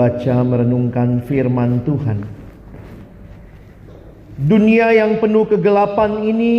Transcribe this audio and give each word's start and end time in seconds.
membaca 0.00 0.40
merenungkan 0.40 1.20
firman 1.28 1.84
Tuhan. 1.84 2.24
Dunia 4.40 4.96
yang 4.96 5.20
penuh 5.20 5.44
kegelapan 5.44 6.24
ini 6.24 6.56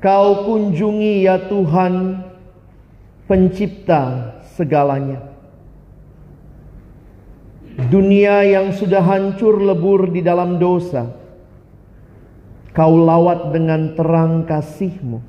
Kau 0.00 0.48
kunjungi 0.48 1.28
ya 1.28 1.36
Tuhan 1.52 2.24
Pencipta 3.28 4.32
segalanya. 4.56 5.20
Dunia 7.92 8.48
yang 8.48 8.72
sudah 8.72 9.04
hancur 9.04 9.60
lebur 9.60 10.08
di 10.08 10.24
dalam 10.24 10.56
dosa 10.56 11.12
Kau 12.72 12.96
lawat 13.04 13.52
dengan 13.52 13.92
terang 13.92 14.48
kasih-Mu. 14.48 15.20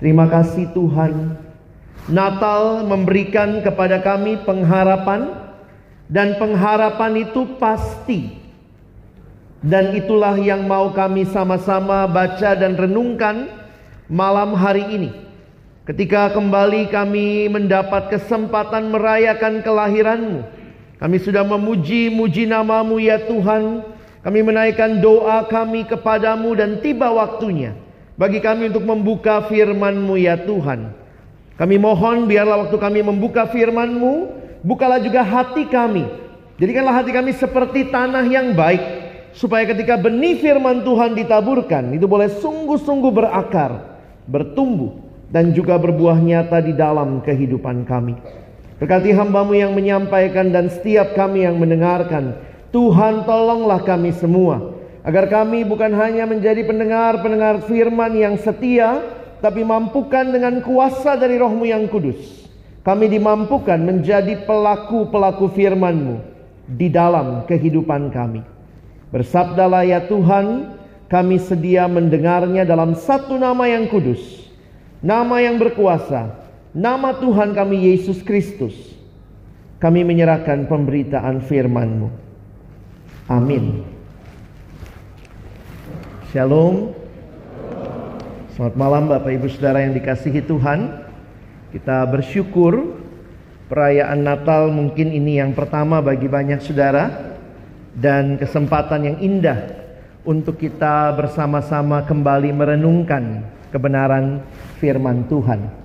Terima 0.00 0.24
kasih 0.24 0.72
Tuhan 0.72 1.41
Natal 2.10 2.82
memberikan 2.82 3.62
kepada 3.62 4.02
kami 4.02 4.42
pengharapan 4.42 5.30
Dan 6.10 6.34
pengharapan 6.40 7.26
itu 7.26 7.46
pasti 7.62 8.32
Dan 9.62 9.94
itulah 9.94 10.34
yang 10.38 10.66
mau 10.66 10.90
kami 10.90 11.22
sama-sama 11.28 12.10
baca 12.10 12.58
dan 12.58 12.74
renungkan 12.74 13.46
malam 14.10 14.54
hari 14.58 14.82
ini 14.90 15.10
Ketika 15.86 16.34
kembali 16.34 16.90
kami 16.90 17.46
mendapat 17.50 18.10
kesempatan 18.10 18.90
merayakan 18.90 19.62
kelahiran-Mu 19.62 20.62
kami 21.02 21.18
sudah 21.18 21.42
memuji-muji 21.42 22.46
namamu 22.46 23.02
ya 23.02 23.18
Tuhan. 23.26 23.82
Kami 24.22 24.38
menaikkan 24.46 25.02
doa 25.02 25.42
kami 25.50 25.82
kepadamu 25.82 26.54
dan 26.54 26.78
tiba 26.78 27.10
waktunya. 27.10 27.74
Bagi 28.14 28.38
kami 28.38 28.70
untuk 28.70 28.86
membuka 28.86 29.42
firmanmu 29.50 30.14
ya 30.14 30.38
Tuhan. 30.38 30.94
Kami 31.62 31.78
mohon 31.78 32.26
biarlah 32.26 32.66
waktu 32.66 32.74
kami 32.74 33.06
membuka 33.06 33.46
firmanmu. 33.46 34.42
Bukalah 34.66 34.98
juga 34.98 35.22
hati 35.22 35.70
kami. 35.70 36.02
Jadikanlah 36.58 36.98
hati 36.98 37.14
kami 37.14 37.30
seperti 37.38 37.86
tanah 37.86 38.26
yang 38.26 38.50
baik. 38.50 38.82
Supaya 39.30 39.62
ketika 39.70 39.94
benih 39.94 40.42
firman 40.42 40.82
Tuhan 40.82 41.14
ditaburkan. 41.14 41.94
Itu 41.94 42.10
boleh 42.10 42.34
sungguh-sungguh 42.34 43.14
berakar. 43.14 43.78
Bertumbuh. 44.26 45.06
Dan 45.30 45.54
juga 45.54 45.78
berbuah 45.78 46.18
nyata 46.18 46.58
di 46.66 46.74
dalam 46.74 47.22
kehidupan 47.22 47.86
kami. 47.86 48.18
Berkati 48.82 49.14
hambamu 49.14 49.54
yang 49.54 49.70
menyampaikan 49.70 50.50
dan 50.50 50.66
setiap 50.66 51.14
kami 51.14 51.46
yang 51.46 51.62
mendengarkan. 51.62 52.42
Tuhan 52.74 53.22
tolonglah 53.22 53.86
kami 53.86 54.10
semua. 54.18 54.74
Agar 55.06 55.30
kami 55.30 55.62
bukan 55.62 55.94
hanya 55.94 56.26
menjadi 56.26 56.66
pendengar-pendengar 56.66 57.62
firman 57.70 58.18
yang 58.18 58.34
setia. 58.34 59.21
Tapi 59.42 59.66
mampukan 59.66 60.30
dengan 60.30 60.62
kuasa 60.62 61.18
dari 61.18 61.34
rohmu 61.36 61.66
yang 61.66 61.90
kudus. 61.90 62.46
Kami 62.86 63.10
dimampukan 63.10 63.82
menjadi 63.82 64.46
pelaku-pelaku 64.46 65.50
firmanmu. 65.50 66.16
Di 66.70 66.86
dalam 66.86 67.42
kehidupan 67.50 68.14
kami. 68.14 68.46
Bersabdalah 69.10 69.82
ya 69.82 70.06
Tuhan. 70.06 70.78
Kami 71.10 71.36
sedia 71.42 71.90
mendengarnya 71.90 72.64
dalam 72.64 72.96
satu 72.96 73.36
nama 73.36 73.68
yang 73.68 73.90
kudus. 73.90 74.42
Nama 75.02 75.42
yang 75.42 75.58
berkuasa 75.58 76.30
Nama 76.72 77.18
Tuhan 77.18 77.58
kami 77.58 77.90
Yesus 77.90 78.22
Kristus 78.22 78.72
Kami 79.82 80.06
menyerahkan 80.06 80.70
pemberitaan 80.70 81.42
firman-Mu 81.42 82.08
Amin 83.26 83.82
Shalom 86.30 87.01
Selamat 88.52 88.76
malam 88.76 89.08
Bapak 89.08 89.32
Ibu 89.32 89.48
Saudara 89.48 89.80
yang 89.80 89.96
dikasihi 89.96 90.44
Tuhan 90.44 91.08
Kita 91.72 92.04
bersyukur 92.04 93.00
Perayaan 93.72 94.20
Natal 94.20 94.68
mungkin 94.68 95.08
ini 95.08 95.40
yang 95.40 95.56
pertama 95.56 96.04
bagi 96.04 96.28
banyak 96.28 96.60
saudara 96.60 97.32
Dan 97.96 98.36
kesempatan 98.36 99.08
yang 99.08 99.16
indah 99.24 99.56
Untuk 100.28 100.60
kita 100.60 101.16
bersama-sama 101.16 102.04
kembali 102.04 102.52
merenungkan 102.52 103.40
kebenaran 103.72 104.44
firman 104.76 105.24
Tuhan 105.32 105.80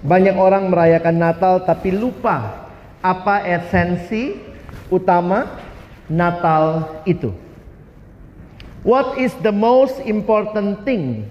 banyak 0.00 0.32
orang 0.32 0.72
merayakan 0.72 1.16
Natal 1.16 1.60
tapi 1.60 1.92
lupa 1.92 2.68
apa 3.04 3.44
esensi 3.44 4.32
utama 4.88 5.60
Natal 6.08 6.88
itu. 7.04 7.36
What 8.80 9.20
is 9.20 9.36
the 9.44 9.52
most 9.52 10.00
important 10.08 10.88
thing 10.88 11.28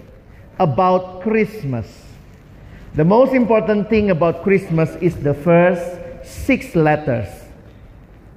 about 0.60 1.24
Christmas? 1.24 1.88
The 2.94 3.08
most 3.08 3.32
important 3.32 3.88
thing 3.88 4.12
about 4.12 4.44
Christmas 4.44 4.94
is 5.00 5.16
the 5.18 5.34
first 5.34 5.82
six 6.28 6.76
letters. 6.76 7.32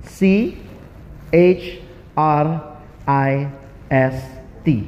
C 0.07 0.55
H 1.35 1.83
R 2.15 2.47
I 3.05 3.51
S 3.91 4.17
T. 4.63 4.87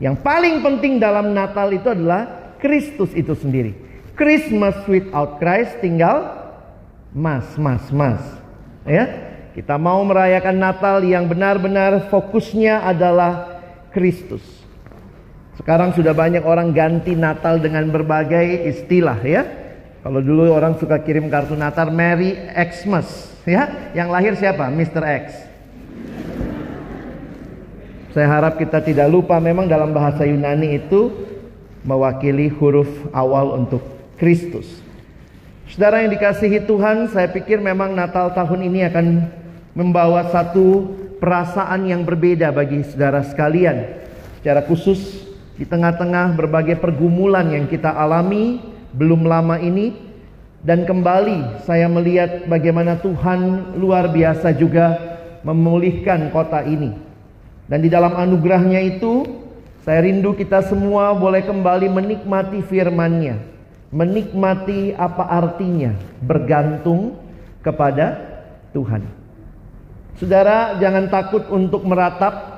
Yang 0.00 0.16
paling 0.24 0.64
penting 0.64 0.96
dalam 0.98 1.36
Natal 1.36 1.70
itu 1.70 1.92
adalah 1.92 2.56
Kristus 2.58 3.12
itu 3.12 3.32
sendiri. 3.36 3.76
Christmas 4.16 4.76
without 4.88 5.40
Christ 5.40 5.80
tinggal 5.80 6.40
mas, 7.12 7.46
mas, 7.56 7.84
mas. 7.92 8.20
Ya, 8.88 9.36
kita 9.52 9.76
mau 9.76 10.00
merayakan 10.08 10.56
Natal 10.56 11.04
yang 11.04 11.28
benar-benar 11.28 12.08
fokusnya 12.08 12.80
adalah 12.80 13.60
Kristus. 13.92 14.42
Sekarang 15.60 15.92
sudah 15.92 16.16
banyak 16.16 16.40
orang 16.40 16.72
ganti 16.72 17.12
Natal 17.12 17.60
dengan 17.60 17.84
berbagai 17.92 18.64
istilah 18.64 19.20
ya. 19.20 19.44
Kalau 20.00 20.24
dulu 20.24 20.48
orang 20.48 20.80
suka 20.80 20.96
kirim 21.04 21.28
kartu 21.28 21.52
Natal 21.52 21.92
Merry 21.92 22.32
Xmas 22.56 23.36
ya. 23.44 23.92
Yang 23.92 24.08
lahir 24.08 24.32
siapa? 24.40 24.72
Mr. 24.72 25.04
X. 25.04 25.24
Saya 28.16 28.26
harap 28.26 28.56
kita 28.56 28.80
tidak 28.80 29.12
lupa 29.12 29.36
memang 29.36 29.68
dalam 29.68 29.92
bahasa 29.92 30.24
Yunani 30.24 30.80
itu 30.80 31.12
mewakili 31.84 32.48
huruf 32.48 32.88
awal 33.12 33.60
untuk 33.60 33.84
Kristus. 34.16 34.66
Saudara 35.68 36.02
yang 36.02 36.10
dikasihi 36.10 36.66
Tuhan, 36.66 37.12
saya 37.12 37.30
pikir 37.30 37.62
memang 37.62 37.94
Natal 37.94 38.32
tahun 38.32 38.66
ini 38.66 38.90
akan 38.90 39.06
membawa 39.76 40.26
satu 40.32 40.96
perasaan 41.20 41.86
yang 41.86 42.02
berbeda 42.02 42.50
bagi 42.50 42.82
saudara 42.82 43.22
sekalian. 43.22 44.02
Secara 44.42 44.66
khusus 44.66 45.29
di 45.60 45.68
tengah-tengah 45.68 46.40
berbagai 46.40 46.80
pergumulan 46.80 47.44
yang 47.52 47.68
kita 47.68 47.92
alami 47.92 48.64
belum 48.96 49.28
lama 49.28 49.60
ini 49.60 49.92
dan 50.64 50.88
kembali 50.88 51.68
saya 51.68 51.84
melihat 51.84 52.48
bagaimana 52.48 52.96
Tuhan 52.96 53.72
luar 53.76 54.08
biasa 54.08 54.56
juga 54.56 54.96
memulihkan 55.44 56.32
kota 56.32 56.64
ini. 56.64 56.96
Dan 57.68 57.84
di 57.84 57.92
dalam 57.92 58.16
anugerahnya 58.16 58.80
itu, 58.82 59.24
saya 59.84 60.04
rindu 60.04 60.32
kita 60.36 60.64
semua 60.64 61.12
boleh 61.16 61.44
kembali 61.44 61.92
menikmati 61.92 62.60
firman-Nya. 62.64 63.40
Menikmati 63.92 64.96
apa 64.96 65.28
artinya 65.28 65.92
bergantung 66.24 67.20
kepada 67.60 68.16
Tuhan. 68.72 69.06
Saudara, 70.18 70.76
jangan 70.80 71.08
takut 71.08 71.46
untuk 71.52 71.84
meratap. 71.84 72.49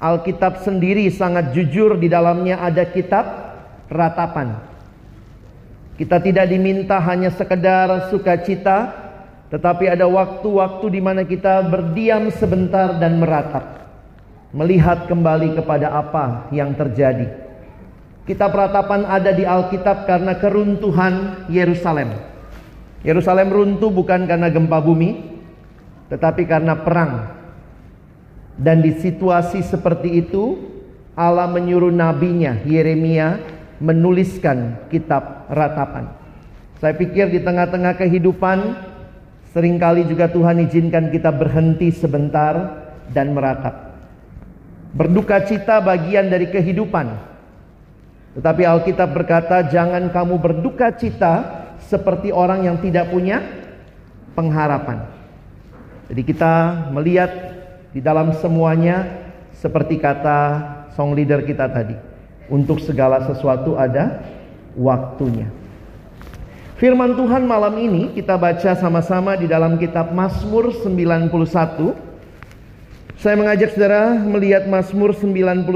Alkitab 0.00 0.64
sendiri 0.64 1.12
sangat 1.12 1.52
jujur 1.52 2.00
di 2.00 2.08
dalamnya 2.08 2.56
ada 2.56 2.88
kitab 2.88 3.52
ratapan. 3.92 4.56
Kita 6.00 6.16
tidak 6.24 6.48
diminta 6.48 6.96
hanya 7.04 7.28
sekedar 7.28 8.08
sukacita, 8.08 8.96
tetapi 9.52 9.92
ada 9.92 10.08
waktu-waktu 10.08 10.86
di 10.88 11.00
mana 11.04 11.28
kita 11.28 11.68
berdiam 11.68 12.32
sebentar 12.32 12.96
dan 12.96 13.20
meratap 13.20 13.80
melihat 14.56 15.06
kembali 15.06 15.60
kepada 15.60 15.92
apa 15.92 16.48
yang 16.50 16.74
terjadi. 16.74 17.28
Kitab 18.24 18.54
ratapan 18.54 19.04
ada 19.04 19.34
di 19.34 19.44
Alkitab 19.44 20.06
karena 20.06 20.38
keruntuhan 20.38 21.46
Yerusalem. 21.52 22.14
Yerusalem 23.04 23.48
runtuh 23.48 23.90
bukan 23.92 24.28
karena 24.28 24.48
gempa 24.52 24.78
bumi, 24.80 25.40
tetapi 26.12 26.44
karena 26.46 26.78
perang. 26.78 27.39
Dan 28.60 28.84
di 28.84 28.92
situasi 28.92 29.64
seperti 29.64 30.20
itu, 30.20 30.60
Allah 31.16 31.48
menyuruh 31.48 31.88
nabinya 31.88 32.60
Yeremia 32.68 33.40
menuliskan 33.80 34.76
kitab 34.92 35.48
ratapan. 35.48 36.12
Saya 36.76 36.92
pikir 36.92 37.32
di 37.32 37.40
tengah-tengah 37.40 37.96
kehidupan 37.96 38.76
sering 39.56 39.80
kali 39.80 40.04
juga 40.04 40.28
Tuhan 40.28 40.60
izinkan 40.68 41.08
kita 41.08 41.32
berhenti 41.32 41.88
sebentar 41.88 42.84
dan 43.16 43.32
meratap. 43.32 43.96
Berduka 44.92 45.40
cita 45.48 45.80
bagian 45.80 46.28
dari 46.28 46.52
kehidupan. 46.52 47.32
Tetapi 48.36 48.62
Alkitab 48.62 49.10
berkata, 49.10 49.66
"Jangan 49.66 50.12
kamu 50.12 50.36
berduka 50.38 50.92
cita 50.94 51.64
seperti 51.80 52.30
orang 52.30 52.68
yang 52.68 52.76
tidak 52.78 53.10
punya 53.10 53.42
pengharapan." 54.36 55.08
Jadi 56.10 56.22
kita 56.26 56.52
melihat 56.90 57.49
di 57.90 58.00
dalam 58.02 58.34
semuanya 58.38 59.26
seperti 59.54 59.98
kata 59.98 60.38
song 60.94 61.14
leader 61.14 61.42
kita 61.42 61.66
tadi, 61.70 61.94
untuk 62.50 62.78
segala 62.82 63.26
sesuatu 63.26 63.74
ada 63.78 64.22
waktunya. 64.78 65.50
Firman 66.80 67.12
Tuhan 67.12 67.44
malam 67.44 67.76
ini 67.76 68.16
kita 68.16 68.40
baca 68.40 68.72
sama-sama 68.72 69.36
di 69.36 69.44
dalam 69.44 69.76
kitab 69.76 70.16
Mazmur 70.16 70.72
91 70.72 72.10
saya 73.20 73.36
mengajak 73.36 73.76
saudara 73.76 74.16
melihat 74.16 74.64
Mazmur 74.64 75.12
91. 75.12 75.68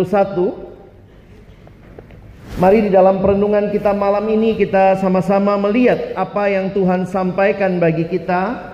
Mari 2.56 2.88
di 2.88 2.90
dalam 2.94 3.20
perenungan 3.20 3.68
kita 3.68 3.92
malam 3.92 4.24
ini 4.32 4.56
kita 4.56 4.96
sama-sama 4.96 5.52
melihat 5.60 6.16
apa 6.16 6.48
yang 6.48 6.72
Tuhan 6.72 7.04
sampaikan 7.04 7.76
bagi 7.76 8.08
kita 8.08 8.73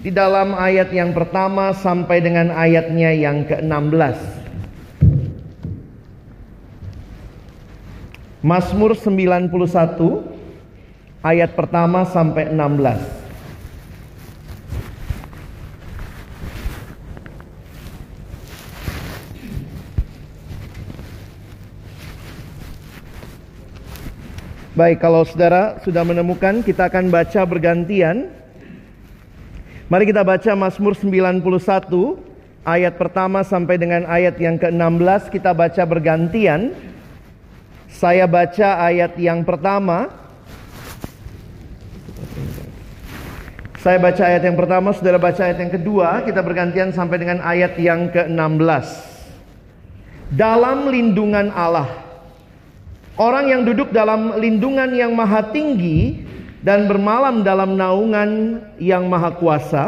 di 0.00 0.08
dalam 0.08 0.56
ayat 0.56 0.88
yang 0.96 1.12
pertama 1.12 1.76
sampai 1.76 2.24
dengan 2.24 2.48
ayatnya 2.56 3.12
yang 3.12 3.44
ke-16. 3.44 4.16
Mazmur 8.40 8.96
91 8.96 9.52
ayat 11.20 11.52
pertama 11.52 12.08
sampai 12.08 12.48
16. 12.48 13.20
Baik, 24.80 25.04
kalau 25.04 25.28
saudara 25.28 25.76
sudah 25.84 26.00
menemukan, 26.08 26.64
kita 26.64 26.88
akan 26.88 27.12
baca 27.12 27.44
bergantian. 27.44 28.39
Mari 29.90 30.06
kita 30.06 30.22
baca 30.22 30.54
Mazmur 30.54 30.94
91 30.94 31.42
ayat 32.62 32.94
pertama 32.94 33.42
sampai 33.42 33.74
dengan 33.74 34.06
ayat 34.06 34.38
yang 34.38 34.54
ke-16 34.54 35.34
kita 35.34 35.50
baca 35.50 35.82
bergantian. 35.82 36.70
Saya 37.90 38.30
baca 38.30 38.86
ayat 38.86 39.18
yang 39.18 39.42
pertama. 39.42 40.14
Saya 43.82 43.98
baca 43.98 44.22
ayat 44.22 44.46
yang 44.46 44.54
pertama, 44.54 44.94
saudara 44.94 45.18
baca 45.18 45.42
ayat 45.42 45.58
yang 45.58 45.74
kedua, 45.74 46.22
kita 46.22 46.38
bergantian 46.38 46.94
sampai 46.94 47.18
dengan 47.18 47.42
ayat 47.42 47.74
yang 47.74 48.14
ke-16. 48.14 48.86
Dalam 50.38 50.86
lindungan 50.86 51.50
Allah 51.50 51.90
Orang 53.18 53.50
yang 53.50 53.66
duduk 53.66 53.90
dalam 53.90 54.38
lindungan 54.38 54.94
yang 54.94 55.10
maha 55.18 55.50
tinggi 55.50 56.22
dan 56.60 56.84
bermalam 56.84 57.40
dalam 57.40 57.76
naungan 57.76 58.60
yang 58.76 59.08
maha 59.08 59.32
kuasa. 59.36 59.84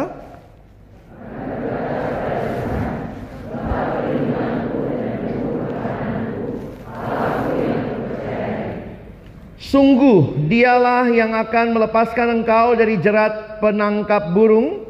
Sungguh 9.73 10.53
dialah 10.53 11.09
yang 11.09 11.33
akan 11.33 11.73
melepaskan 11.73 12.45
engkau 12.45 12.77
dari 12.77 13.01
jerat 13.01 13.57
penangkap 13.57 14.29
burung, 14.37 14.85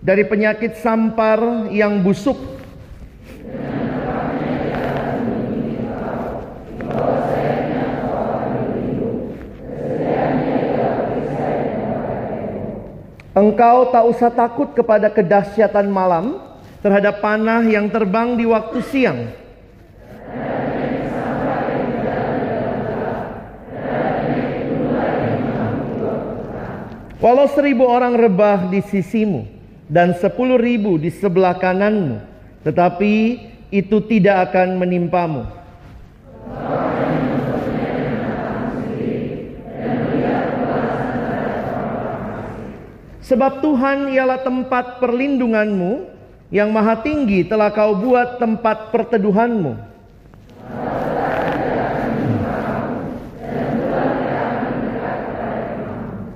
dari 0.00 0.24
penyakit 0.24 0.80
sampar 0.80 1.68
yang 1.68 2.00
busuk 2.00 2.61
Engkau 13.32 13.88
tak 13.88 14.04
usah 14.12 14.28
takut 14.28 14.76
kepada 14.76 15.08
kedahsyatan 15.08 15.88
malam 15.88 16.36
terhadap 16.84 17.24
panah 17.24 17.64
yang 17.64 17.88
terbang 17.88 18.36
di 18.36 18.44
waktu 18.44 18.78
siang. 18.84 19.20
Walau 27.24 27.48
seribu 27.48 27.88
orang 27.88 28.20
rebah 28.20 28.68
di 28.68 28.84
sisimu 28.84 29.48
dan 29.88 30.12
sepuluh 30.18 30.60
ribu 30.60 31.00
di 31.00 31.08
sebelah 31.08 31.56
kananmu, 31.56 32.20
tetapi 32.68 33.14
itu 33.72 33.96
tidak 34.12 34.52
akan 34.52 34.76
menimpamu. 34.76 35.48
Sebab 43.32 43.64
Tuhan 43.64 44.12
ialah 44.12 44.44
tempat 44.44 45.00
perlindunganmu, 45.00 46.04
yang 46.52 46.68
maha 46.68 47.00
tinggi 47.00 47.48
telah 47.48 47.72
kau 47.72 47.96
buat 47.96 48.36
tempat 48.36 48.92
perteduhanmu. 48.92 49.72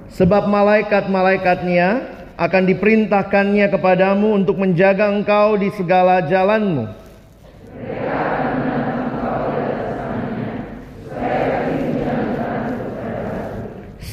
Sebab 0.08 0.48
malaikat-malaikatnya 0.48 2.16
akan 2.40 2.62
diperintahkannya 2.64 3.68
kepadamu 3.76 4.32
untuk 4.32 4.56
menjaga 4.56 5.12
engkau 5.12 5.60
di 5.60 5.68
segala 5.76 6.24
jalanmu. 6.24 6.88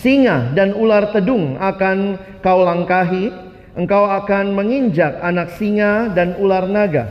Singa 0.04 0.52
dan 0.52 0.76
ular 0.76 1.16
tedung 1.16 1.56
akan 1.56 2.20
kau 2.44 2.60
langkahi, 2.68 3.32
engkau 3.72 4.04
akan 4.04 4.52
menginjak 4.52 5.16
anak 5.24 5.56
singa 5.56 6.12
dan 6.12 6.36
ular 6.44 6.68
naga. 6.68 7.08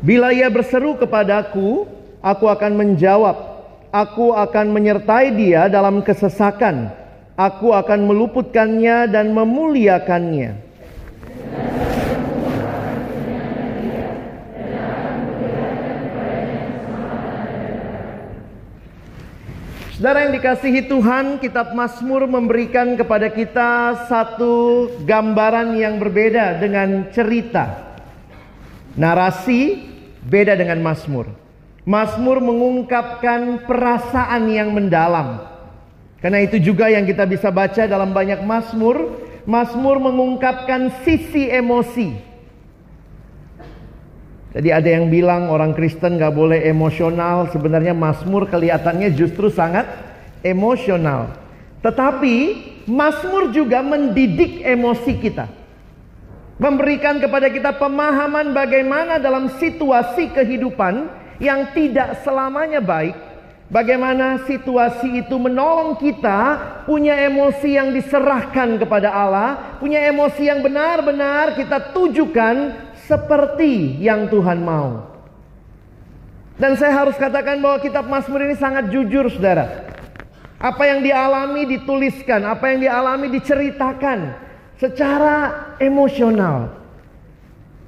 Bila 0.00 0.32
ia 0.32 0.48
berseru 0.48 0.96
kepadaku, 0.96 1.84
aku 2.24 2.48
akan 2.48 2.72
menjawab. 2.72 3.36
Aku 3.92 4.32
akan 4.32 4.72
menyertai 4.72 5.36
dia 5.36 5.68
dalam 5.68 6.00
kesesakan. 6.00 6.88
Aku 7.36 7.76
akan 7.76 8.08
meluputkannya 8.08 9.12
dan 9.12 9.36
memuliakannya. 9.36 10.67
Saudara 19.98 20.30
yang 20.30 20.38
dikasihi 20.38 20.86
Tuhan, 20.86 21.42
kitab 21.42 21.74
Mazmur 21.74 22.30
memberikan 22.30 22.94
kepada 22.94 23.34
kita 23.34 24.06
satu 24.06 24.86
gambaran 25.02 25.74
yang 25.74 25.98
berbeda 25.98 26.54
dengan 26.62 27.10
cerita. 27.10 27.98
Narasi 28.94 29.90
beda 30.22 30.54
dengan 30.54 30.86
Mazmur. 30.86 31.34
Mazmur 31.82 32.38
mengungkapkan 32.38 33.66
perasaan 33.66 34.46
yang 34.46 34.70
mendalam. 34.70 35.42
Karena 36.22 36.46
itu 36.46 36.62
juga 36.62 36.86
yang 36.86 37.02
kita 37.02 37.26
bisa 37.26 37.50
baca 37.50 37.82
dalam 37.90 38.14
banyak 38.14 38.38
Mazmur. 38.46 39.18
Mazmur 39.50 39.98
mengungkapkan 39.98 40.94
sisi 41.02 41.50
emosi. 41.50 42.27
Jadi 44.58 44.74
ada 44.74 44.90
yang 44.90 45.06
bilang 45.06 45.54
orang 45.54 45.70
Kristen 45.70 46.18
gak 46.18 46.34
boleh 46.34 46.66
emosional. 46.66 47.46
Sebenarnya 47.54 47.94
Mazmur 47.94 48.50
kelihatannya 48.50 49.14
justru 49.14 49.54
sangat 49.54 49.86
emosional. 50.42 51.30
Tetapi 51.78 52.36
Mazmur 52.90 53.54
juga 53.54 53.86
mendidik 53.86 54.66
emosi 54.66 55.14
kita. 55.22 55.46
Memberikan 56.58 57.22
kepada 57.22 57.46
kita 57.54 57.70
pemahaman 57.78 58.50
bagaimana 58.50 59.22
dalam 59.22 59.46
situasi 59.62 60.34
kehidupan 60.34 61.06
yang 61.38 61.70
tidak 61.70 62.18
selamanya 62.26 62.82
baik. 62.82 63.14
Bagaimana 63.70 64.42
situasi 64.42 65.22
itu 65.22 65.38
menolong 65.38 66.02
kita 66.02 66.58
punya 66.82 67.14
emosi 67.14 67.78
yang 67.78 67.94
diserahkan 67.94 68.74
kepada 68.80 69.12
Allah, 69.12 69.78
punya 69.78 70.02
emosi 70.02 70.50
yang 70.50 70.66
benar-benar 70.66 71.54
kita 71.54 71.94
tujukan 71.94 72.87
seperti 73.08 73.96
yang 74.04 74.28
Tuhan 74.28 74.60
mau. 74.60 75.08
Dan 76.60 76.76
saya 76.76 76.92
harus 76.92 77.16
katakan 77.16 77.64
bahwa 77.64 77.80
kitab 77.80 78.04
Mazmur 78.04 78.44
ini 78.44 78.58
sangat 78.58 78.92
jujur 78.92 79.32
saudara. 79.32 79.88
Apa 80.58 80.90
yang 80.90 81.00
dialami 81.06 81.64
dituliskan, 81.70 82.44
apa 82.44 82.74
yang 82.74 82.84
dialami 82.84 83.30
diceritakan 83.30 84.34
secara 84.76 85.34
emosional. 85.80 86.76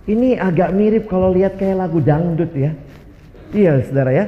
Ini 0.06 0.38
agak 0.38 0.70
mirip 0.72 1.10
kalau 1.10 1.34
lihat 1.34 1.58
kayak 1.58 1.82
lagu 1.82 1.98
dangdut 1.98 2.50
ya. 2.54 2.72
Iya 3.50 3.82
saudara 3.84 4.10
ya. 4.14 4.26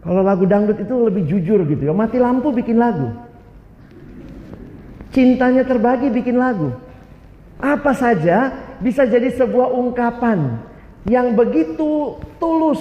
Kalau 0.00 0.22
lagu 0.24 0.46
dangdut 0.46 0.78
itu 0.80 0.94
lebih 0.94 1.26
jujur 1.26 1.66
gitu 1.66 1.90
ya. 1.90 1.92
Mati 1.92 2.16
lampu 2.22 2.54
bikin 2.54 2.78
lagu. 2.78 3.12
Cintanya 5.10 5.66
terbagi 5.66 6.08
bikin 6.08 6.38
lagu. 6.38 6.70
Apa 7.60 7.92
saja 7.92 8.56
bisa 8.80 9.04
jadi 9.04 9.28
sebuah 9.36 9.68
ungkapan 9.76 10.64
yang 11.04 11.36
begitu 11.36 12.16
tulus. 12.40 12.80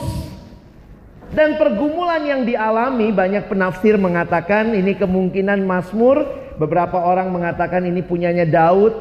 Dan 1.30 1.62
pergumulan 1.62 2.26
yang 2.26 2.42
dialami 2.42 3.14
banyak 3.14 3.46
penafsir 3.46 4.02
mengatakan 4.02 4.74
ini 4.74 4.98
kemungkinan 4.98 5.62
Mazmur, 5.62 6.26
beberapa 6.58 6.98
orang 7.06 7.30
mengatakan 7.30 7.86
ini 7.86 8.02
punyanya 8.02 8.50
Daud. 8.50 8.96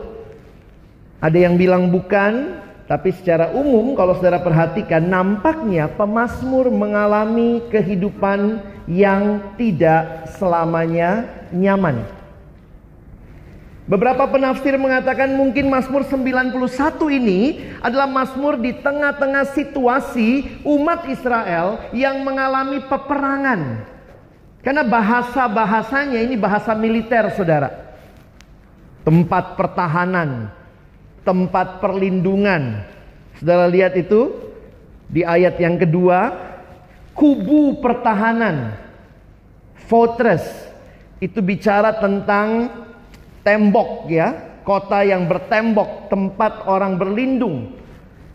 Ada 1.25 1.49
yang 1.49 1.57
bilang 1.57 1.89
bukan, 1.89 2.61
tapi 2.85 3.17
secara 3.17 3.57
umum 3.57 3.97
kalau 3.97 4.17
saudara 4.17 4.45
perhatikan 4.45 5.09
nampaknya 5.09 5.89
pemazmur 5.93 6.69
mengalami 6.69 7.65
kehidupan 7.73 8.61
yang 8.89 9.55
tidak 9.57 10.29
selamanya 10.37 11.27
nyaman. 11.53 12.18
Beberapa 13.89 14.29
penafsir 14.29 14.77
mengatakan 14.77 15.33
mungkin 15.33 15.73
Mazmur 15.73 16.05
91 16.05 16.53
ini 17.09 17.73
adalah 17.81 18.05
Mazmur 18.05 18.61
di 18.61 18.77
tengah-tengah 18.77 19.49
situasi 19.57 20.61
umat 20.61 21.09
Israel 21.09 21.81
yang 21.97 22.21
mengalami 22.21 22.85
peperangan. 22.85 23.89
Karena 24.61 24.85
bahasa-bahasanya 24.85 26.21
ini 26.21 26.37
bahasa 26.37 26.77
militer 26.77 27.33
saudara. 27.33 27.97
Tempat 29.09 29.57
pertahanan, 29.57 30.53
tempat 31.25 31.81
perlindungan. 31.81 32.85
Saudara 33.41 33.73
lihat 33.73 33.97
itu 33.97 34.53
di 35.09 35.25
ayat 35.25 35.57
yang 35.57 35.81
kedua, 35.81 36.37
kubu 37.17 37.81
pertahanan, 37.81 38.77
fortress. 39.89 40.45
Itu 41.25 41.41
bicara 41.41 41.97
tentang 41.97 42.69
tembok 43.49 44.13
ya, 44.13 44.61
kota 44.61 45.01
yang 45.01 45.25
bertembok, 45.25 46.13
tempat 46.13 46.69
orang 46.69 47.01
berlindung. 47.01 47.73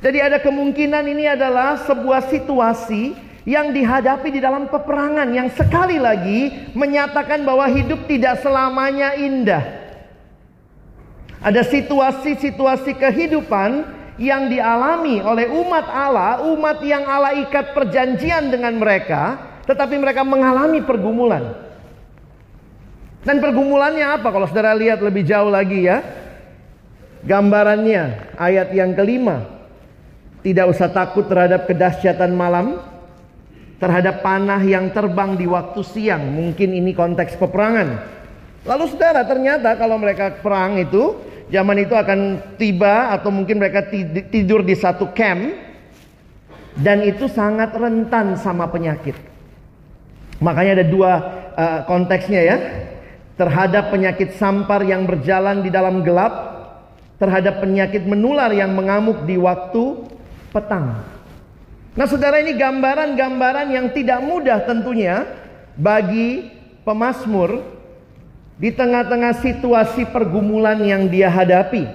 Jadi 0.01 0.17
ada 0.17 0.41
kemungkinan 0.41 1.05
ini 1.05 1.29
adalah 1.29 1.77
sebuah 1.85 2.33
situasi 2.33 3.13
yang 3.45 3.69
dihadapi 3.69 4.33
di 4.33 4.41
dalam 4.41 4.65
peperangan 4.65 5.29
yang 5.29 5.53
sekali 5.53 6.01
lagi 6.01 6.73
menyatakan 6.73 7.45
bahwa 7.45 7.69
hidup 7.69 8.09
tidak 8.09 8.41
selamanya 8.41 9.13
indah. 9.13 9.61
Ada 11.43 11.61
situasi-situasi 11.61 12.97
kehidupan 12.97 13.85
yang 14.17 14.49
dialami 14.49 15.21
oleh 15.21 15.45
umat 15.45 15.85
Allah, 15.91 16.41
umat 16.49 16.81
yang 16.81 17.05
Allah 17.05 17.37
ikat 17.45 17.75
perjanjian 17.77 18.49
dengan 18.49 18.79
mereka, 18.79 19.37
tetapi 19.69 19.95
mereka 19.99 20.25
mengalami 20.25 20.81
pergumulan. 20.81 21.72
Dan 23.23 23.39
pergumulannya 23.39 24.19
apa 24.19 24.27
kalau 24.35 24.43
saudara 24.51 24.75
lihat 24.75 24.99
lebih 24.99 25.23
jauh 25.23 25.47
lagi 25.47 25.87
ya. 25.87 26.03
Gambarannya 27.23 28.35
ayat 28.35 28.75
yang 28.75 28.91
kelima. 28.91 29.47
Tidak 30.43 30.67
usah 30.67 30.91
takut 30.91 31.23
terhadap 31.31 31.63
kedahsyatan 31.63 32.35
malam. 32.35 32.83
Terhadap 33.79 34.19
panah 34.19 34.59
yang 34.59 34.91
terbang 34.91 35.39
di 35.39 35.47
waktu 35.47 35.79
siang. 35.87 36.35
Mungkin 36.35 36.75
ini 36.75 36.91
konteks 36.91 37.39
peperangan. 37.39 38.11
Lalu 38.67 38.83
saudara 38.91 39.23
ternyata 39.23 39.79
kalau 39.79 39.95
mereka 39.95 40.43
perang 40.43 40.75
itu. 40.75 41.31
Zaman 41.47 41.79
itu 41.79 41.95
akan 41.95 42.19
tiba 42.59 43.13
atau 43.13 43.31
mungkin 43.31 43.59
mereka 43.59 43.87
tidur 44.31 44.67
di 44.67 44.75
satu 44.75 45.15
camp. 45.15 45.55
Dan 46.75 47.07
itu 47.07 47.31
sangat 47.31 47.71
rentan 47.71 48.35
sama 48.35 48.67
penyakit. 48.67 49.15
Makanya 50.43 50.83
ada 50.83 50.85
dua 50.91 51.11
uh, 51.55 51.79
konteksnya 51.87 52.41
ya 52.43 52.57
terhadap 53.33 53.89
penyakit 53.89 54.37
sampar 54.37 54.85
yang 54.85 55.09
berjalan 55.09 55.65
di 55.65 55.69
dalam 55.73 56.05
gelap, 56.05 56.33
terhadap 57.17 57.61
penyakit 57.63 58.05
menular 58.05 58.53
yang 58.53 58.73
mengamuk 58.73 59.25
di 59.25 59.37
waktu 59.37 60.05
petang. 60.53 61.01
Nah, 61.93 62.05
saudara, 62.09 62.41
ini 62.41 62.57
gambaran-gambaran 62.57 63.69
yang 63.69 63.87
tidak 63.93 64.21
mudah 64.21 64.65
tentunya 64.65 65.29
bagi 65.77 66.49
pemazmur 66.81 67.61
di 68.57 68.69
tengah-tengah 68.73 69.33
situasi 69.41 70.09
pergumulan 70.09 70.81
yang 70.81 71.09
dia 71.09 71.29
hadapi. 71.29 71.85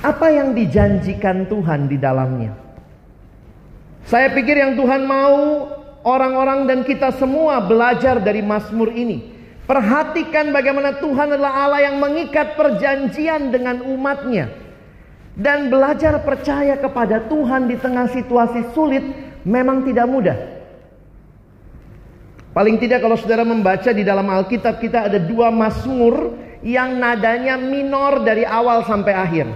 Apa 0.00 0.32
yang 0.32 0.56
dijanjikan 0.56 1.44
Tuhan 1.50 1.86
di 1.86 2.00
dalamnya? 2.00 2.56
Saya 4.08 4.32
pikir 4.32 4.58
yang 4.58 4.74
Tuhan 4.74 5.04
mau 5.04 5.68
orang-orang 6.06 6.68
dan 6.68 6.80
kita 6.86 7.14
semua 7.16 7.60
belajar 7.64 8.20
dari 8.20 8.40
Mazmur 8.40 8.92
ini. 8.92 9.40
Perhatikan 9.68 10.50
bagaimana 10.50 10.98
Tuhan 10.98 11.30
adalah 11.30 11.62
Allah 11.62 11.86
yang 11.86 12.02
mengikat 12.02 12.58
perjanjian 12.58 13.54
dengan 13.54 13.86
umatnya. 13.86 14.50
Dan 15.38 15.70
belajar 15.70 16.20
percaya 16.26 16.74
kepada 16.74 17.30
Tuhan 17.30 17.70
di 17.70 17.78
tengah 17.78 18.10
situasi 18.10 18.74
sulit 18.74 19.04
memang 19.46 19.86
tidak 19.86 20.10
mudah. 20.10 20.36
Paling 22.50 22.82
tidak 22.82 22.98
kalau 22.98 23.14
saudara 23.14 23.46
membaca 23.46 23.94
di 23.94 24.02
dalam 24.02 24.26
Alkitab 24.26 24.82
kita 24.82 25.06
ada 25.06 25.22
dua 25.22 25.54
Mazmur 25.54 26.34
yang 26.66 26.98
nadanya 26.98 27.54
minor 27.54 28.26
dari 28.26 28.42
awal 28.42 28.82
sampai 28.84 29.14
akhir. 29.14 29.46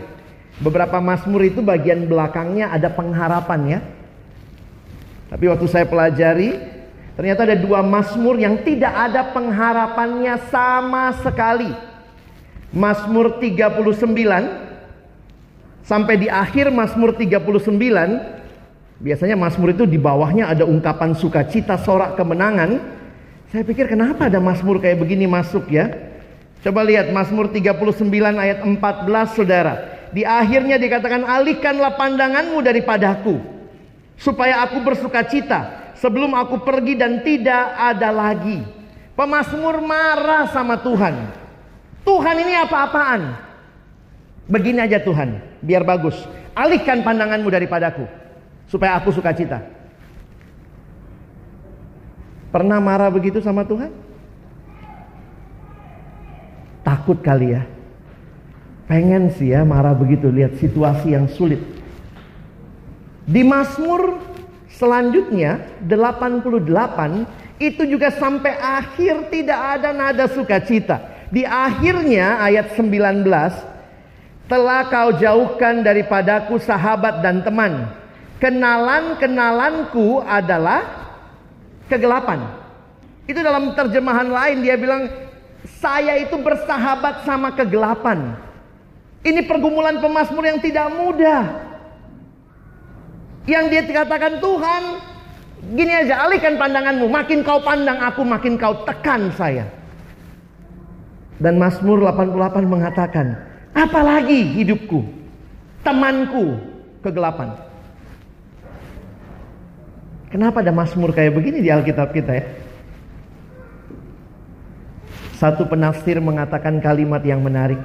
Beberapa 0.63 1.03
Mazmur 1.03 1.43
itu 1.43 1.59
bagian 1.59 2.07
belakangnya 2.07 2.71
ada 2.71 2.87
pengharapan 2.95 3.61
ya. 3.67 3.79
Tapi 5.29 5.45
waktu 5.49 5.67
saya 5.67 5.89
pelajari, 5.89 6.61
ternyata 7.17 7.49
ada 7.49 7.57
dua 7.57 7.81
Mazmur 7.81 8.37
yang 8.37 8.61
tidak 8.61 8.93
ada 8.93 9.33
pengharapannya 9.33 10.37
sama 10.53 11.17
sekali. 11.25 11.73
Mazmur 12.75 13.39
39 13.39 13.87
sampai 15.87 16.15
di 16.19 16.27
akhir 16.27 16.75
Mazmur 16.75 17.15
39 17.15 17.71
biasanya 18.99 19.39
Mazmur 19.39 19.71
itu 19.71 19.87
di 19.87 19.95
bawahnya 19.95 20.51
ada 20.51 20.67
ungkapan 20.67 21.15
sukacita, 21.15 21.79
sorak 21.79 22.19
kemenangan. 22.19 22.83
Saya 23.55 23.63
pikir 23.63 23.87
kenapa 23.87 24.27
ada 24.27 24.43
Mazmur 24.43 24.83
kayak 24.83 24.99
begini 24.99 25.31
masuk 25.31 25.71
ya? 25.71 25.95
Coba 26.67 26.83
lihat 26.83 27.15
Mazmur 27.15 27.55
39 27.55 27.79
ayat 28.35 28.67
14 28.67 29.39
Saudara. 29.39 29.75
Di 30.11 30.27
akhirnya 30.27 30.75
dikatakan 30.75 31.23
alihkanlah 31.23 31.95
pandanganmu 31.95 32.59
daripadaku 32.59 33.54
supaya 34.19 34.63
aku 34.67 34.83
bersuka 34.83 35.23
cita 35.27 35.93
sebelum 35.99 36.35
aku 36.35 36.63
pergi 36.63 36.95
dan 36.99 37.23
tidak 37.23 37.65
ada 37.79 38.11
lagi. 38.11 38.63
Pemasmur 39.15 39.79
marah 39.79 40.51
sama 40.51 40.75
Tuhan. 40.83 41.15
Tuhan 42.03 42.37
ini 42.43 42.55
apa-apaan? 42.67 43.23
Begini 44.45 44.83
aja 44.83 45.01
Tuhan, 45.01 45.41
biar 45.65 45.87
bagus. 45.87 46.19
Alihkan 46.53 47.01
pandanganmu 47.01 47.49
daripadaku 47.49 48.05
supaya 48.69 48.99
aku 48.99 49.15
suka 49.15 49.33
cita. 49.33 49.63
Pernah 52.55 52.79
marah 52.79 53.11
begitu 53.11 53.43
sama 53.43 53.67
Tuhan? 53.67 53.91
Takut 56.87 57.19
kali 57.19 57.57
ya. 57.57 57.67
Pengen 58.85 59.33
sih 59.35 59.51
ya 59.51 59.65
marah 59.65 59.97
begitu 59.97 60.31
lihat 60.31 60.61
situasi 60.61 61.17
yang 61.17 61.27
sulit. 61.27 61.59
Di 63.25 63.41
Mazmur 63.41 64.21
selanjutnya 64.69 65.81
88 65.81 67.57
itu 67.57 67.83
juga 67.89 68.13
sampai 68.13 68.53
akhir 68.61 69.33
tidak 69.33 69.61
ada 69.81 69.91
nada 69.97 70.25
sukacita. 70.29 71.01
Di 71.33 71.49
akhirnya 71.49 72.45
ayat 72.45 72.77
19 72.77 73.25
telah 74.45 74.81
kau 74.93 75.17
jauhkan 75.17 75.81
daripadaku 75.81 76.61
sahabat 76.61 77.25
dan 77.25 77.41
teman. 77.41 77.89
Kenalan-kenalanku 78.43 80.21
adalah 80.21 80.85
kegelapan. 81.89 82.45
Itu 83.25 83.41
dalam 83.41 83.73
terjemahan 83.73 84.29
lain 84.29 84.61
dia 84.61 84.77
bilang 84.77 85.09
saya 85.81 86.21
itu 86.21 86.37
bersahabat 86.37 87.25
sama 87.25 87.57
kegelapan. 87.57 88.37
Ini 89.25 89.49
pergumulan 89.49 90.05
pemazmur 90.05 90.45
yang 90.45 90.61
tidak 90.61 90.93
mudah. 90.93 91.64
Yang 93.45 93.65
dia 93.69 93.83
katakan 93.85 94.41
Tuhan, 94.41 94.83
gini 95.77 95.93
aja, 95.93 96.25
alihkan 96.25 96.57
pandanganmu. 96.57 97.05
Makin 97.13 97.45
kau 97.45 97.61
pandang 97.61 98.01
aku, 98.01 98.25
makin 98.25 98.57
kau 98.57 98.85
tekan 98.89 99.29
saya. 99.37 99.69
Dan 101.37 101.61
Mazmur 101.61 102.01
88 102.01 102.65
mengatakan, 102.65 103.37
apalagi 103.77 104.49
hidupku, 104.57 105.05
temanku, 105.85 106.57
kegelapan. 107.05 107.53
Kenapa 110.33 110.65
ada 110.65 110.73
Mazmur 110.73 111.13
kayak 111.13 111.37
begini 111.37 111.61
di 111.61 111.69
Alkitab 111.69 112.17
kita 112.17 112.33
ya? 112.33 112.45
Satu 115.37 115.69
penafsir 115.69 116.17
mengatakan 116.17 116.81
kalimat 116.81 117.21
yang 117.21 117.45
menarik. 117.45 117.79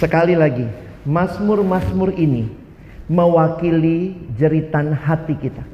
Sekali 0.00 0.32
lagi, 0.32 0.64
Mazmur-Mazmur 1.04 2.16
ini 2.16 2.57
mewakili 3.08 4.14
jeritan 4.36 4.92
hati 4.94 5.34
kita. 5.34 5.64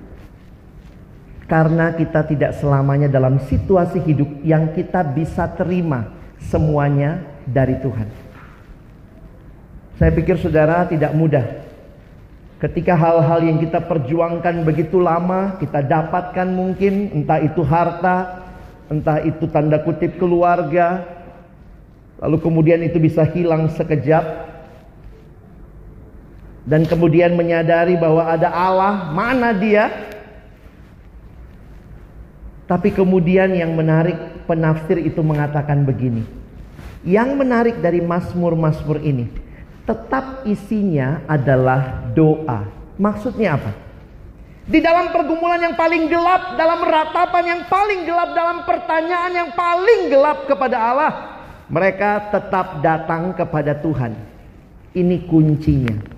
Karena 1.44 1.92
kita 1.92 2.24
tidak 2.24 2.56
selamanya 2.56 3.10
dalam 3.10 3.36
situasi 3.36 4.00
hidup 4.00 4.40
yang 4.40 4.72
kita 4.72 5.04
bisa 5.04 5.44
terima 5.52 6.08
semuanya 6.40 7.20
dari 7.44 7.76
Tuhan. 7.84 8.08
Saya 10.00 10.10
pikir 10.10 10.40
saudara 10.40 10.88
tidak 10.88 11.12
mudah 11.12 11.44
ketika 12.64 12.96
hal-hal 12.96 13.44
yang 13.44 13.60
kita 13.60 13.84
perjuangkan 13.84 14.64
begitu 14.64 14.96
lama 14.96 15.60
kita 15.60 15.84
dapatkan 15.84 16.48
mungkin 16.48 17.12
entah 17.12 17.44
itu 17.44 17.60
harta, 17.60 18.40
entah 18.88 19.20
itu 19.20 19.44
tanda 19.52 19.84
kutip 19.84 20.16
keluarga, 20.16 21.14
Lalu 22.24 22.36
kemudian 22.40 22.80
itu 22.80 22.96
bisa 22.96 23.20
hilang 23.26 23.68
sekejap. 23.68 24.53
Dan 26.64 26.88
kemudian 26.88 27.36
menyadari 27.36 27.92
bahwa 28.00 28.24
ada 28.24 28.48
Allah, 28.48 29.12
mana 29.12 29.52
dia? 29.52 29.92
Tapi 32.64 32.88
kemudian 32.88 33.52
yang 33.52 33.76
menarik 33.76 34.16
penafsir 34.48 34.96
itu 34.96 35.20
mengatakan 35.20 35.84
begini. 35.84 36.24
Yang 37.04 37.36
menarik 37.36 37.76
dari 37.84 38.00
Mazmur-Mazmur 38.00 39.04
ini, 39.04 39.28
tetap 39.84 40.48
isinya 40.48 41.20
adalah 41.28 42.08
doa. 42.16 42.64
Maksudnya 42.96 43.60
apa? 43.60 43.76
Di 44.64 44.80
dalam 44.80 45.12
pergumulan 45.12 45.60
yang 45.60 45.76
paling 45.76 46.08
gelap, 46.08 46.56
dalam 46.56 46.80
ratapan 46.80 47.44
yang 47.44 47.62
paling 47.68 48.08
gelap, 48.08 48.32
dalam 48.32 48.64
pertanyaan 48.64 49.32
yang 49.36 49.50
paling 49.52 50.08
gelap 50.08 50.48
kepada 50.48 50.76
Allah, 50.80 51.12
mereka 51.68 52.32
tetap 52.32 52.80
datang 52.80 53.36
kepada 53.36 53.76
Tuhan. 53.76 54.16
Ini 54.96 55.28
kuncinya. 55.28 56.13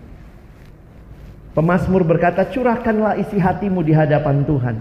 Pemasmur 1.57 2.05
berkata, 2.05 2.45
curahkanlah 2.53 3.16
isi 3.16 3.40
hatimu 3.40 3.81
di 3.81 3.97
hadapan 3.97 4.45
Tuhan. 4.45 4.77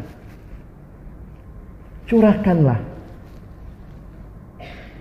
Curahkanlah. 2.03 2.83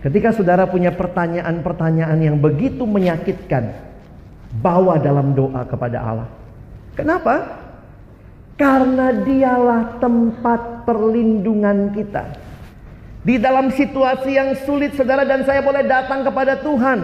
Ketika 0.07 0.31
saudara 0.31 0.71
punya 0.71 0.95
pertanyaan-pertanyaan 0.95 2.15
yang 2.23 2.39
begitu 2.39 2.87
menyakitkan, 2.87 3.75
bawa 4.63 5.03
dalam 5.03 5.35
doa 5.35 5.67
kepada 5.67 5.99
Allah. 5.99 6.31
Kenapa? 6.95 7.59
Karena 8.55 9.11
dialah 9.11 9.99
tempat 9.99 10.87
perlindungan 10.87 11.91
kita. 11.91 12.39
Di 13.27 13.35
dalam 13.35 13.75
situasi 13.75 14.31
yang 14.39 14.55
sulit 14.63 14.95
saudara 14.95 15.27
dan 15.27 15.43
saya 15.43 15.59
boleh 15.59 15.83
datang 15.91 16.23
kepada 16.23 16.55
Tuhan. 16.63 17.01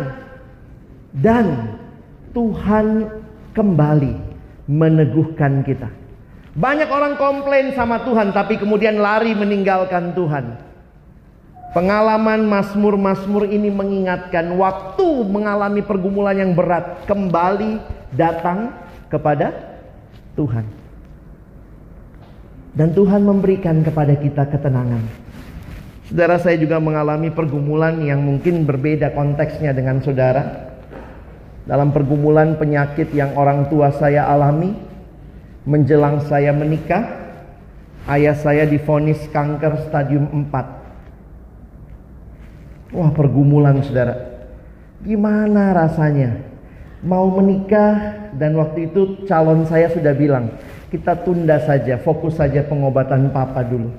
Dan 1.11 1.75
Tuhan 2.31 3.11
kembali 3.51 4.30
meneguhkan 4.71 5.67
kita. 5.67 5.91
Banyak 6.55 6.87
orang 6.87 7.19
komplain 7.19 7.75
sama 7.75 8.07
Tuhan 8.07 8.31
tapi 8.31 8.55
kemudian 8.55 9.03
lari 9.03 9.35
meninggalkan 9.35 10.15
Tuhan. 10.15 10.71
Pengalaman 11.71 12.51
Mazmur-Mazmur 12.51 13.47
ini 13.47 13.71
mengingatkan 13.71 14.59
waktu 14.59 15.07
mengalami 15.27 15.83
pergumulan 15.87 16.35
yang 16.35 16.53
berat 16.55 17.07
kembali 17.07 17.79
datang 18.15 18.75
kepada 19.07 19.55
Tuhan. 20.35 20.67
Dan 22.75 22.95
Tuhan 22.95 23.23
memberikan 23.23 23.83
kepada 23.87 24.15
kita 24.19 24.51
ketenangan. 24.51 25.03
Saudara 26.11 26.43
saya 26.43 26.59
juga 26.59 26.83
mengalami 26.83 27.31
pergumulan 27.31 28.03
yang 28.03 28.19
mungkin 28.19 28.67
berbeda 28.67 29.15
konteksnya 29.15 29.71
dengan 29.71 30.03
saudara. 30.03 30.70
Dalam 31.68 31.92
pergumulan 31.92 32.57
penyakit 32.57 33.12
yang 33.12 33.37
orang 33.37 33.68
tua 33.68 33.92
saya 33.92 34.25
alami 34.29 34.73
menjelang 35.68 36.20
saya 36.25 36.53
menikah, 36.57 37.05
ayah 38.09 38.37
saya 38.37 38.64
difonis 38.64 39.29
kanker 39.29 39.77
stadium 39.88 40.29
4. 40.49 42.96
Wah, 42.96 43.11
pergumulan 43.14 43.83
Saudara. 43.87 44.16
Gimana 45.05 45.73
rasanya? 45.77 46.33
Mau 47.01 47.33
menikah 47.33 48.29
dan 48.37 48.53
waktu 48.61 48.92
itu 48.92 49.25
calon 49.25 49.64
saya 49.64 49.88
sudah 49.88 50.12
bilang, 50.12 50.53
kita 50.90 51.23
tunda 51.23 51.62
saja, 51.62 52.03
fokus 52.03 52.37
saja 52.37 52.66
pengobatan 52.66 53.31
papa 53.31 53.62
dulu. 53.62 53.94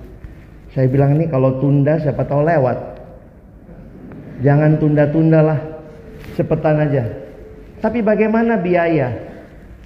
Saya 0.75 0.87
bilang 0.87 1.19
ini 1.19 1.27
kalau 1.27 1.59
tunda 1.59 1.99
siapa 1.99 2.23
tahu 2.27 2.47
lewat. 2.47 2.77
Jangan 4.43 4.79
tunda-tunda 4.79 5.39
lah. 5.43 5.59
Cepetan 6.33 6.79
aja. 6.79 7.03
Tapi 7.81 8.05
bagaimana 8.05 8.61
biaya? 8.61 9.09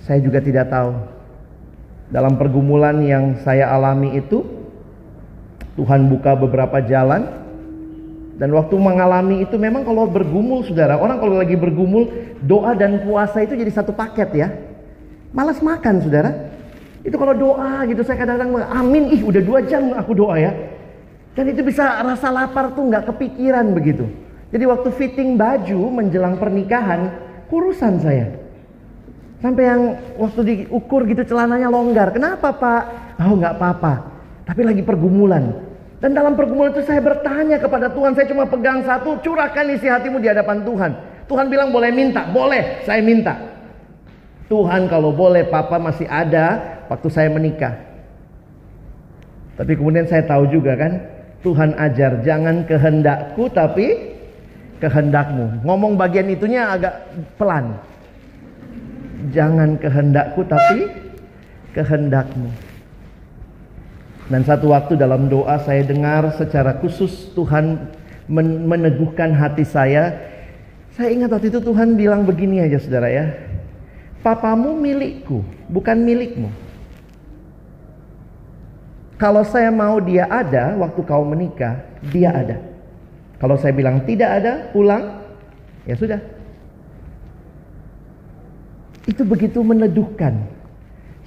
Saya 0.04 0.20
juga 0.20 0.44
tidak 0.44 0.68
tahu. 0.70 0.92
Dalam 2.12 2.38
pergumulan 2.38 3.02
yang 3.02 3.40
saya 3.42 3.72
alami 3.72 4.20
itu, 4.20 4.44
Tuhan 5.80 6.12
buka 6.12 6.38
beberapa 6.38 6.84
jalan. 6.84 7.48
Dan 8.36 8.52
waktu 8.52 8.76
mengalami 8.76 9.48
itu 9.48 9.56
memang 9.56 9.88
kalau 9.88 10.12
bergumul 10.12 10.60
saudara, 10.68 11.00
orang 11.00 11.24
kalau 11.24 11.40
lagi 11.40 11.56
bergumul, 11.56 12.12
doa 12.44 12.76
dan 12.76 13.00
puasa 13.08 13.40
itu 13.48 13.56
jadi 13.56 13.72
satu 13.72 13.96
paket 13.96 14.30
ya. 14.36 14.52
Malas 15.32 15.64
makan 15.64 16.04
saudara. 16.04 16.52
Itu 17.00 17.16
kalau 17.16 17.32
doa 17.32 17.88
gitu 17.88 18.04
saya 18.04 18.20
kadang-kadang 18.20 18.60
amin, 18.76 19.08
ih 19.16 19.22
udah 19.24 19.40
dua 19.40 19.64
jam 19.64 19.96
aku 19.96 20.12
doa 20.12 20.36
ya. 20.36 20.52
Dan 21.32 21.48
itu 21.48 21.64
bisa 21.64 22.04
rasa 22.04 22.28
lapar 22.28 22.76
tuh 22.76 22.84
nggak 22.92 23.08
kepikiran 23.16 23.72
begitu. 23.72 24.04
Jadi 24.52 24.64
waktu 24.68 24.90
fitting 24.92 25.40
baju 25.40 25.80
menjelang 25.96 26.36
pernikahan, 26.36 27.25
kurusan 27.48 28.02
saya. 28.02 28.28
Sampai 29.44 29.68
yang 29.68 29.82
waktu 30.18 30.42
diukur 30.42 31.06
gitu 31.06 31.22
celananya 31.22 31.70
longgar. 31.70 32.10
Kenapa 32.16 32.50
pak? 32.56 32.84
Oh 33.22 33.38
nggak 33.38 33.62
apa-apa. 33.62 33.94
Tapi 34.46 34.62
lagi 34.66 34.82
pergumulan. 34.82 35.66
Dan 36.00 36.14
dalam 36.14 36.38
pergumulan 36.38 36.76
itu 36.76 36.86
saya 36.86 37.02
bertanya 37.02 37.58
kepada 37.58 37.90
Tuhan. 37.90 38.14
Saya 38.14 38.28
cuma 38.30 38.46
pegang 38.46 38.86
satu, 38.86 39.18
curahkan 39.22 39.66
isi 39.74 39.90
hatimu 39.90 40.22
di 40.22 40.30
hadapan 40.30 40.62
Tuhan. 40.62 40.92
Tuhan 41.26 41.50
bilang 41.50 41.74
boleh 41.74 41.90
minta, 41.90 42.30
boleh, 42.30 42.86
saya 42.86 43.02
minta. 43.02 43.34
Tuhan 44.46 44.86
kalau 44.86 45.10
boleh 45.10 45.50
papa 45.50 45.82
masih 45.82 46.06
ada 46.06 46.62
waktu 46.86 47.10
saya 47.10 47.34
menikah. 47.34 47.74
Tapi 49.58 49.74
kemudian 49.74 50.06
saya 50.06 50.22
tahu 50.30 50.46
juga 50.54 50.78
kan, 50.78 51.02
Tuhan 51.42 51.74
ajar 51.82 52.22
jangan 52.22 52.70
kehendakku 52.70 53.50
tapi 53.50 54.05
kehendakmu. 54.80 55.64
Ngomong 55.64 55.96
bagian 55.96 56.28
itunya 56.32 56.68
agak 56.72 57.08
pelan. 57.40 57.80
Jangan 59.32 59.80
kehendakku 59.80 60.46
tapi 60.46 60.92
kehendakmu. 61.74 62.50
Dan 64.26 64.42
satu 64.42 64.74
waktu 64.74 64.98
dalam 64.98 65.30
doa 65.30 65.62
saya 65.62 65.86
dengar 65.86 66.34
secara 66.34 66.82
khusus 66.82 67.30
Tuhan 67.38 67.94
meneguhkan 68.66 69.38
hati 69.38 69.62
saya. 69.62 70.18
Saya 70.98 71.14
ingat 71.14 71.30
waktu 71.30 71.54
itu 71.54 71.62
Tuhan 71.62 71.94
bilang 71.94 72.26
begini 72.26 72.64
aja 72.64 72.82
saudara 72.82 73.12
ya. 73.12 73.30
Papamu 74.26 74.74
milikku, 74.74 75.46
bukan 75.70 76.02
milikmu. 76.02 76.50
Kalau 79.22 79.46
saya 79.46 79.70
mau 79.70 80.02
dia 80.02 80.26
ada 80.26 80.74
waktu 80.76 81.00
kau 81.06 81.22
menikah, 81.22 81.86
dia 82.10 82.34
ada. 82.34 82.58
Kalau 83.46 83.62
saya 83.62 83.78
bilang 83.78 84.02
tidak 84.10 84.42
ada, 84.42 84.74
pulang, 84.74 85.22
ya 85.86 85.94
sudah. 85.94 86.18
Itu 89.06 89.22
begitu 89.22 89.62
meneduhkan. 89.62 90.50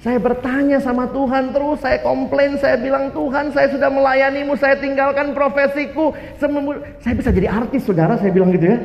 Saya 0.03 0.19
bertanya 0.19 0.83
sama 0.83 1.07
Tuhan 1.15 1.55
terus, 1.55 1.79
saya 1.79 2.03
komplain, 2.03 2.59
saya 2.59 2.75
bilang 2.75 3.15
Tuhan 3.15 3.55
saya 3.55 3.71
sudah 3.71 3.87
melayanimu, 3.87 4.51
saya 4.59 4.75
tinggalkan 4.75 5.31
profesiku. 5.31 6.11
Saya 6.99 7.15
bisa 7.15 7.31
jadi 7.31 7.47
artis 7.47 7.87
saudara, 7.87 8.19
saya 8.19 8.35
bilang 8.35 8.51
gitu 8.51 8.67
ya. 8.67 8.83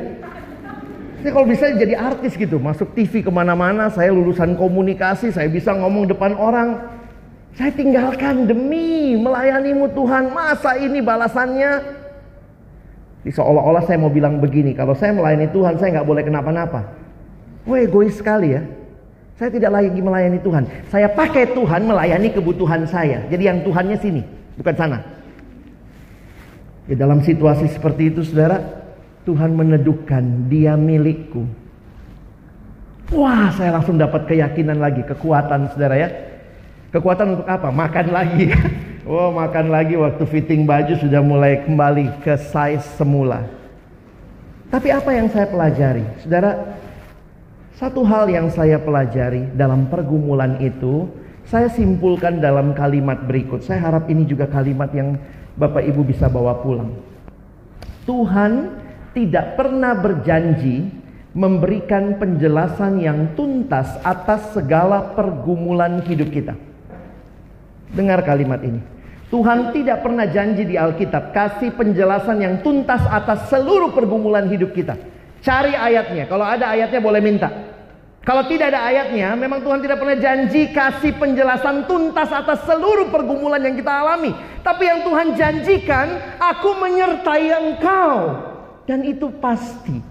Saya 1.19 1.31
kalau 1.35 1.51
bisa 1.51 1.75
jadi 1.75 1.91
artis 1.99 2.39
gitu, 2.39 2.55
masuk 2.55 2.95
TV 2.95 3.19
ke 3.19 3.27
mana-mana, 3.27 3.91
saya 3.91 4.15
lulusan 4.15 4.55
komunikasi, 4.55 5.35
saya 5.35 5.51
bisa 5.51 5.75
ngomong 5.75 6.07
depan 6.07 6.39
orang. 6.39 6.87
Saya 7.59 7.75
tinggalkan 7.75 8.47
demi 8.47 9.19
melayanimu 9.19 9.91
Tuhan, 9.91 10.31
masa 10.31 10.79
ini 10.79 11.03
balasannya? 11.03 12.04
Seolah-olah 13.25 13.89
saya 13.89 13.97
mau 13.97 14.13
bilang 14.13 14.37
begini, 14.37 14.77
kalau 14.77 14.93
saya 14.93 15.09
melayani 15.09 15.49
Tuhan 15.49 15.81
saya 15.81 15.97
nggak 15.97 16.07
boleh 16.07 16.21
kenapa-napa. 16.21 16.81
Wah 17.65 17.81
egois 17.81 18.13
sekali 18.21 18.53
ya. 18.53 18.61
Saya 19.35 19.49
tidak 19.51 19.73
lagi 19.73 19.99
melayani 19.99 20.39
Tuhan. 20.39 20.63
Saya 20.87 21.09
pakai 21.09 21.51
Tuhan 21.57 21.89
melayani 21.89 22.31
kebutuhan 22.31 22.85
saya. 22.85 23.25
Jadi 23.27 23.43
yang 23.49 23.65
Tuhannya 23.65 23.97
sini, 23.99 24.21
bukan 24.61 24.75
sana. 24.77 24.97
Di 26.85 26.93
dalam 26.93 27.25
situasi 27.25 27.65
seperti 27.73 28.13
itu, 28.13 28.21
saudara, 28.21 28.61
Tuhan 29.25 29.57
meneduhkan 29.57 30.47
dia 30.47 30.77
milikku. 30.77 31.49
Wah, 33.11 33.49
saya 33.57 33.73
langsung 33.73 33.97
dapat 33.97 34.29
keyakinan 34.29 34.77
lagi, 34.77 35.01
kekuatan, 35.01 35.73
saudara 35.73 35.97
ya. 35.97 36.09
Kekuatan 36.93 37.35
untuk 37.35 37.47
apa? 37.49 37.73
Makan 37.73 38.07
lagi. 38.13 38.53
Oh, 39.05 39.29
makan 39.29 39.69
lagi 39.69 39.93
waktu 39.93 40.25
fitting 40.25 40.65
baju 40.65 40.97
sudah 40.97 41.21
mulai 41.21 41.61
kembali 41.61 42.25
ke 42.25 42.41
size 42.41 42.81
semula. 42.97 43.45
Tapi 44.73 44.89
apa 44.89 45.13
yang 45.13 45.29
saya 45.29 45.45
pelajari? 45.45 46.01
Saudara, 46.25 46.73
satu 47.77 48.01
hal 48.01 48.25
yang 48.33 48.49
saya 48.49 48.81
pelajari 48.81 49.45
dalam 49.53 49.85
pergumulan 49.93 50.57
itu, 50.57 51.05
saya 51.45 51.69
simpulkan 51.69 52.41
dalam 52.41 52.73
kalimat 52.73 53.21
berikut. 53.29 53.61
Saya 53.61 53.85
harap 53.85 54.09
ini 54.09 54.25
juga 54.25 54.49
kalimat 54.49 54.89
yang 54.89 55.21
Bapak 55.53 55.85
Ibu 55.85 56.01
bisa 56.01 56.25
bawa 56.25 56.57
pulang. 56.65 56.97
Tuhan 58.09 58.73
tidak 59.13 59.53
pernah 59.53 59.93
berjanji 59.93 60.89
memberikan 61.37 62.17
penjelasan 62.17 62.97
yang 63.05 63.37
tuntas 63.37 64.01
atas 64.01 64.49
segala 64.57 65.13
pergumulan 65.13 66.01
hidup 66.09 66.33
kita. 66.33 66.57
Dengar 67.93 68.25
kalimat 68.25 68.65
ini. 68.65 68.94
Tuhan 69.33 69.73
tidak 69.73 70.05
pernah 70.05 70.29
janji 70.29 70.69
di 70.69 70.77
Alkitab 70.77 71.33
kasih 71.33 71.73
penjelasan 71.73 72.37
yang 72.39 72.55
tuntas 72.61 73.01
atas 73.09 73.49
seluruh 73.49 73.91
pergumulan 73.91 74.45
hidup 74.45 74.71
kita. 74.71 74.93
Cari 75.41 75.73
ayatnya. 75.73 76.29
Kalau 76.29 76.45
ada 76.45 76.73
ayatnya 76.73 77.01
boleh 77.01 77.21
minta. 77.21 77.49
Kalau 78.25 78.41
tidak 78.49 78.73
ada 78.73 78.89
ayatnya, 78.89 79.37
memang 79.37 79.61
Tuhan 79.61 79.85
tidak 79.85 80.01
pernah 80.01 80.17
janji 80.17 80.73
kasih 80.73 81.13
penjelasan 81.21 81.85
tuntas 81.85 82.33
atas 82.33 82.65
seluruh 82.65 83.13
pergumulan 83.13 83.61
yang 83.61 83.77
kita 83.77 83.93
alami. 83.93 84.33
Tapi 84.65 84.81
yang 84.81 85.05
Tuhan 85.05 85.37
janjikan, 85.37 86.07
aku 86.41 86.73
menyertai 86.73 87.47
engkau. 87.53 88.13
Dan 88.89 89.05
itu 89.05 89.29
pasti. 89.37 90.01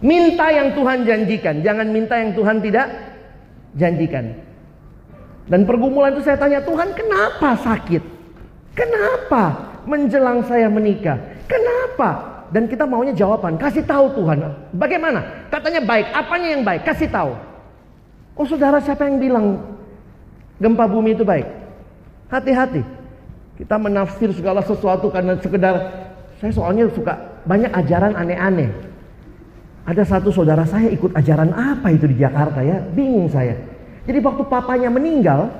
Minta 0.00 0.48
yang 0.48 0.72
Tuhan 0.72 1.04
janjikan, 1.04 1.60
jangan 1.60 1.92
minta 1.92 2.16
yang 2.16 2.32
Tuhan 2.32 2.64
tidak 2.64 2.88
janjikan. 3.76 4.49
Dan 5.50 5.66
pergumulan 5.66 6.14
itu 6.14 6.22
saya 6.22 6.38
tanya, 6.38 6.62
Tuhan 6.62 6.94
kenapa 6.94 7.58
sakit? 7.58 8.02
Kenapa 8.78 9.74
menjelang 9.82 10.46
saya 10.46 10.70
menikah? 10.70 11.18
Kenapa 11.50 12.30
dan 12.50 12.66
kita 12.66 12.86
maunya 12.86 13.14
jawaban. 13.14 13.56
Kasih 13.56 13.86
tahu 13.86 14.10
Tuhan. 14.14 14.42
Bagaimana? 14.74 15.22
Katanya 15.50 15.82
baik. 15.86 16.06
Apanya 16.10 16.48
yang 16.58 16.62
baik? 16.66 16.82
Kasih 16.82 17.10
tahu. 17.10 17.34
Oh 18.34 18.46
saudara 18.46 18.82
siapa 18.82 19.06
yang 19.06 19.22
bilang 19.22 19.46
gempa 20.58 20.84
bumi 20.90 21.14
itu 21.14 21.22
baik? 21.22 21.46
Hati-hati. 22.30 22.82
Kita 23.58 23.76
menafsir 23.78 24.30
segala 24.34 24.64
sesuatu 24.66 25.12
karena 25.12 25.38
sekedar 25.38 25.74
saya 26.40 26.52
soalnya 26.54 26.88
suka 26.90 27.14
banyak 27.44 27.70
ajaran 27.70 28.16
aneh-aneh. 28.16 28.70
Ada 29.84 30.06
satu 30.06 30.30
saudara 30.32 30.64
saya 30.64 30.88
ikut 30.88 31.12
ajaran 31.12 31.52
apa 31.52 31.90
itu 31.92 32.06
di 32.08 32.16
Jakarta 32.20 32.62
ya, 32.62 32.80
bingung 32.94 33.28
saya. 33.28 33.58
Jadi 34.08 34.18
waktu 34.24 34.42
papanya 34.48 34.88
meninggal, 34.88 35.52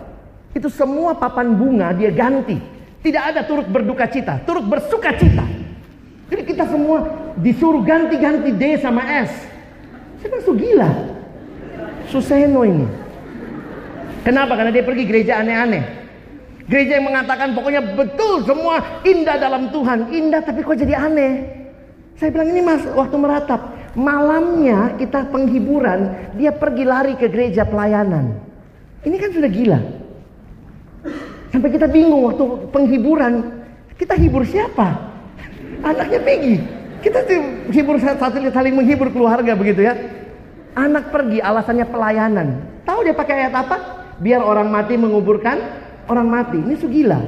itu 0.56 0.66
semua 0.72 1.14
papan 1.14 1.54
bunga 1.54 1.92
dia 1.94 2.10
ganti. 2.10 2.58
Tidak 3.00 3.22
ada 3.32 3.40
turut 3.48 3.64
berduka 3.68 4.04
cita, 4.08 4.44
turut 4.44 4.64
bersuka 4.68 5.16
cita. 5.16 5.44
Jadi 6.30 6.42
kita 6.46 6.68
semua 6.68 7.10
disuruh 7.40 7.82
ganti-ganti 7.82 8.52
D 8.54 8.78
sama 8.78 9.02
S. 9.24 9.32
Saya 10.20 10.30
masuk 10.36 10.54
gila. 10.60 10.90
Suseno 12.12 12.62
ini. 12.62 12.86
Kenapa? 14.20 14.52
Karena 14.52 14.70
dia 14.70 14.84
pergi 14.84 15.04
gereja 15.08 15.40
aneh-aneh. 15.40 15.84
Gereja 16.68 17.00
yang 17.00 17.08
mengatakan 17.10 17.56
pokoknya 17.56 17.82
betul 17.96 18.44
semua 18.44 19.02
indah 19.02 19.36
dalam 19.40 19.72
Tuhan. 19.72 20.12
Indah 20.12 20.44
tapi 20.44 20.60
kok 20.60 20.76
jadi 20.76 21.08
aneh. 21.08 21.32
Saya 22.20 22.30
bilang 22.36 22.52
ini 22.52 22.60
mas 22.60 22.84
waktu 22.92 23.16
meratap. 23.16 23.79
Malamnya 23.98 24.94
kita 24.94 25.26
penghiburan. 25.34 26.32
Dia 26.38 26.54
pergi 26.54 26.84
lari 26.86 27.14
ke 27.18 27.26
gereja 27.26 27.66
pelayanan. 27.66 28.38
Ini 29.02 29.16
kan 29.18 29.30
sudah 29.34 29.50
gila. 29.50 29.80
Sampai 31.50 31.70
kita 31.74 31.90
bingung 31.90 32.30
waktu 32.30 32.44
penghiburan. 32.70 33.64
Kita 33.98 34.14
hibur 34.14 34.46
siapa? 34.46 34.94
Anaknya 35.82 36.20
pergi. 36.22 36.56
Kita 37.00 37.24
hibur 37.72 37.96
satu 37.96 38.28
saling 38.52 38.76
menghibur 38.76 39.10
keluarga 39.10 39.56
begitu 39.56 39.82
ya. 39.82 39.96
Anak 40.76 41.10
pergi 41.10 41.42
alasannya 41.42 41.88
pelayanan. 41.90 42.48
Tahu 42.86 43.02
dia 43.02 43.16
pakai 43.16 43.44
ayat 43.44 43.54
apa? 43.56 43.76
Biar 44.20 44.44
orang 44.44 44.70
mati 44.70 44.94
menguburkan 44.94 45.58
orang 46.06 46.28
mati. 46.30 46.58
Ini 46.60 46.74
sugila. 46.78 47.20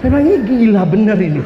Saya 0.00 0.08
bilang 0.10 0.26
ini 0.26 0.38
gila 0.44 0.82
bener 0.88 1.18
ini. 1.20 1.42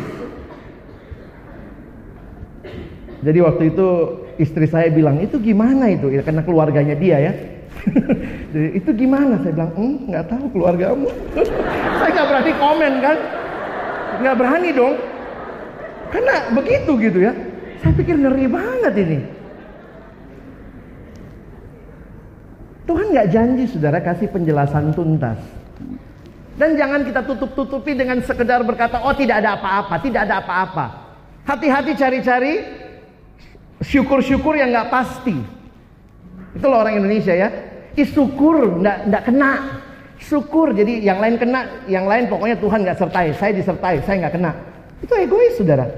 Jadi 3.20 3.38
waktu 3.44 3.62
itu 3.76 3.88
istri 4.40 4.64
saya 4.64 4.88
bilang 4.88 5.20
itu 5.20 5.37
gimana 5.37 5.92
itu? 5.92 6.09
Ya, 6.09 6.24
karena 6.24 6.40
keluarganya 6.40 6.96
dia 6.96 7.16
ya. 7.20 7.33
itu 8.80 8.90
gimana? 8.96 9.37
Saya 9.44 9.52
bilang, 9.52 9.72
hmm, 9.76 9.94
nggak 10.09 10.26
tahu 10.28 10.44
keluargamu. 10.56 11.09
saya 12.00 12.11
nggak 12.16 12.28
berani 12.33 12.52
komen 12.56 12.92
kan, 13.04 13.16
nggak 14.24 14.37
berani 14.40 14.70
dong. 14.72 14.94
Karena 16.11 16.35
begitu 16.56 16.92
gitu 16.96 17.18
ya. 17.20 17.33
Saya 17.85 17.92
pikir 17.96 18.16
ngeri 18.16 18.46
banget 18.48 18.94
ini. 18.96 19.18
Tuhan 22.88 23.06
nggak 23.14 23.28
janji 23.30 23.64
saudara 23.70 24.00
kasih 24.02 24.28
penjelasan 24.33 24.96
tuntas. 24.96 25.38
Dan 26.56 26.76
jangan 26.76 27.06
kita 27.06 27.24
tutup-tutupi 27.24 27.96
dengan 27.96 28.20
sekedar 28.20 28.61
berkata, 28.64 29.00
oh 29.00 29.16
tidak 29.16 29.40
ada 29.40 29.56
apa-apa, 29.56 29.96
tidak 30.04 30.28
ada 30.28 30.44
apa-apa. 30.44 30.87
Hati-hati 31.48 31.96
cari-cari 31.96 32.79
syukur-syukur 33.80 34.56
yang 34.56 34.70
nggak 34.72 34.92
pasti. 34.92 35.36
Itu 36.54 36.66
loh 36.68 36.84
orang 36.84 37.00
Indonesia 37.00 37.32
ya. 37.32 37.48
Isyukur 37.96 38.80
nggak 38.80 38.98
nggak 39.10 39.22
kena. 39.26 39.52
Syukur 40.20 40.76
jadi 40.76 41.00
yang 41.00 41.18
lain 41.18 41.40
kena, 41.40 41.84
yang 41.88 42.04
lain 42.04 42.28
pokoknya 42.28 42.60
Tuhan 42.60 42.84
nggak 42.84 42.98
sertai. 43.00 43.26
Saya 43.34 43.52
disertai, 43.56 44.04
saya 44.04 44.16
nggak 44.26 44.34
kena. 44.36 44.52
Itu 45.00 45.16
egois 45.16 45.56
saudara. 45.56 45.88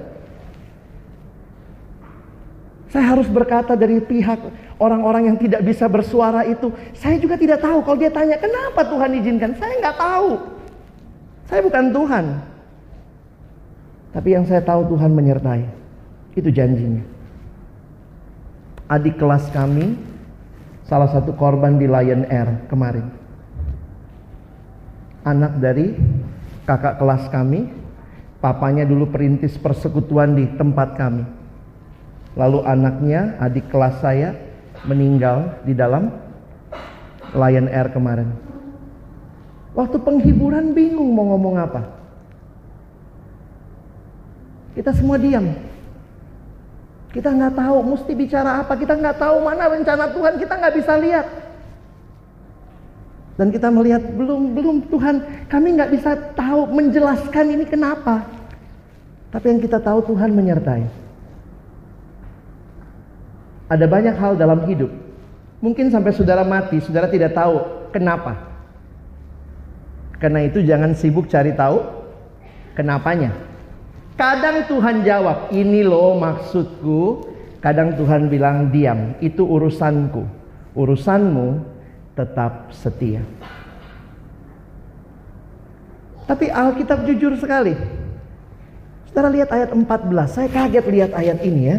Saya 2.92 3.16
harus 3.16 3.25
berkata 3.27 3.73
dari 3.73 4.05
pihak 4.05 4.37
orang-orang 4.77 5.33
yang 5.33 5.37
tidak 5.40 5.64
bisa 5.64 5.88
bersuara 5.88 6.45
itu. 6.45 6.68
Saya 6.92 7.16
juga 7.16 7.40
tidak 7.40 7.64
tahu. 7.64 7.81
Kalau 7.83 7.99
dia 7.99 8.12
tanya, 8.12 8.37
kenapa 8.37 8.85
Tuhan 8.85 9.11
izinkan? 9.16 9.57
Saya 9.57 9.81
nggak 9.81 9.97
tahu. 9.97 10.31
Saya 11.49 11.61
bukan 11.64 11.85
Tuhan. 11.88 12.25
Tapi 14.12 14.29
yang 14.29 14.45
saya 14.45 14.61
tahu 14.61 14.92
Tuhan 14.92 15.09
menyertai. 15.09 15.64
Itu 16.37 16.53
janjinya. 16.53 17.01
Adik 18.93 19.17
kelas 19.17 19.49
kami 19.57 19.97
salah 20.85 21.09
satu 21.09 21.33
korban 21.33 21.81
di 21.81 21.89
Lion 21.89 22.29
Air 22.29 22.69
kemarin. 22.69 23.09
Anak 25.25 25.57
dari 25.57 25.97
kakak 26.69 27.01
kelas 27.01 27.33
kami, 27.33 27.73
papanya 28.45 28.85
dulu 28.85 29.09
perintis 29.09 29.57
persekutuan 29.57 30.37
di 30.37 30.45
tempat 30.61 31.01
kami. 31.01 31.25
Lalu 32.37 32.69
anaknya, 32.69 33.41
adik 33.41 33.73
kelas 33.73 34.05
saya, 34.05 34.37
meninggal 34.85 35.65
di 35.65 35.73
dalam 35.73 36.13
Lion 37.33 37.73
Air 37.73 37.89
kemarin. 37.97 38.29
Waktu 39.73 40.05
penghiburan 40.05 40.77
bingung 40.77 41.17
mau 41.17 41.33
ngomong 41.33 41.57
apa. 41.57 41.83
Kita 44.77 44.93
semua 44.93 45.17
diam. 45.17 45.72
Kita 47.12 47.29
nggak 47.29 47.55
tahu 47.61 47.77
mesti 47.85 48.12
bicara 48.16 48.64
apa. 48.64 48.72
Kita 48.72 48.96
nggak 48.96 49.20
tahu 49.20 49.44
mana 49.44 49.68
rencana 49.68 50.09
Tuhan. 50.09 50.40
Kita 50.40 50.55
nggak 50.57 50.75
bisa 50.81 50.92
lihat. 50.96 51.27
Dan 53.37 53.53
kita 53.53 53.68
melihat 53.68 54.01
belum 54.01 54.57
belum 54.57 54.77
Tuhan. 54.88 55.46
Kami 55.53 55.68
nggak 55.77 55.92
bisa 55.92 56.16
tahu 56.33 56.72
menjelaskan 56.72 57.46
ini 57.53 57.64
kenapa. 57.68 58.25
Tapi 59.29 59.44
yang 59.53 59.61
kita 59.61 59.77
tahu 59.81 60.09
Tuhan 60.09 60.33
menyertai. 60.33 60.85
Ada 63.68 63.87
banyak 63.88 64.16
hal 64.16 64.37
dalam 64.37 64.64
hidup. 64.68 64.92
Mungkin 65.64 65.88
sampai 65.92 66.12
saudara 66.12 66.44
mati, 66.44 66.81
saudara 66.81 67.09
tidak 67.09 67.33
tahu 67.33 67.88
kenapa. 67.92 68.37
Karena 70.20 70.44
itu 70.44 70.64
jangan 70.64 70.96
sibuk 70.96 71.29
cari 71.29 71.53
tahu 71.57 71.81
kenapanya. 72.77 73.52
Kadang 74.23 74.71
Tuhan 74.71 75.03
jawab, 75.03 75.51
ini 75.51 75.83
loh 75.83 76.15
maksudku. 76.15 77.27
Kadang 77.59 77.99
Tuhan 77.99 78.31
bilang, 78.31 78.71
diam, 78.71 79.19
itu 79.19 79.43
urusanku. 79.43 80.23
Urusanmu 80.79 81.59
tetap 82.15 82.71
setia. 82.71 83.27
Tapi 86.23 86.55
Alkitab 86.55 87.03
jujur 87.03 87.35
sekali. 87.35 87.75
Saudara 89.11 89.27
lihat 89.35 89.51
ayat 89.51 89.75
14, 89.75 89.91
saya 90.31 90.47
kaget 90.47 90.87
lihat 90.87 91.11
ayat 91.19 91.43
ini 91.43 91.63
ya. 91.75 91.77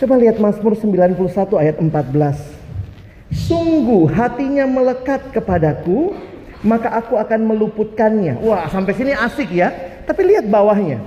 Coba 0.00 0.16
lihat 0.16 0.40
Mazmur 0.40 0.72
91 0.72 1.20
ayat 1.60 1.76
14. 1.84 3.28
Sungguh 3.28 4.08
hatinya 4.08 4.64
melekat 4.64 5.36
kepadaku, 5.36 6.16
maka 6.64 6.96
aku 6.96 7.20
akan 7.20 7.44
meluputkannya. 7.44 8.40
Wah, 8.40 8.72
sampai 8.72 8.96
sini 8.96 9.12
asik 9.12 9.52
ya. 9.52 9.93
Tapi 10.04 10.22
lihat 10.24 10.46
bawahnya. 10.48 11.00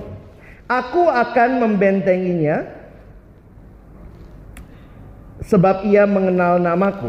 Aku 0.68 1.08
akan 1.08 1.64
membentenginya 1.64 2.68
sebab 5.48 5.88
ia 5.88 6.04
mengenal 6.04 6.60
namaku. 6.60 7.08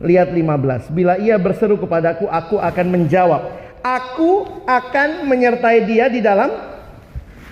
Lihat 0.00 0.32
15. 0.32 0.92
Bila 0.92 1.20
ia 1.20 1.36
berseru 1.36 1.76
kepadaku, 1.76 2.28
aku 2.28 2.56
akan 2.56 2.86
menjawab. 2.88 3.52
Aku 3.84 4.64
akan 4.64 5.28
menyertai 5.28 5.84
dia 5.84 6.08
di 6.08 6.24
dalam 6.24 6.48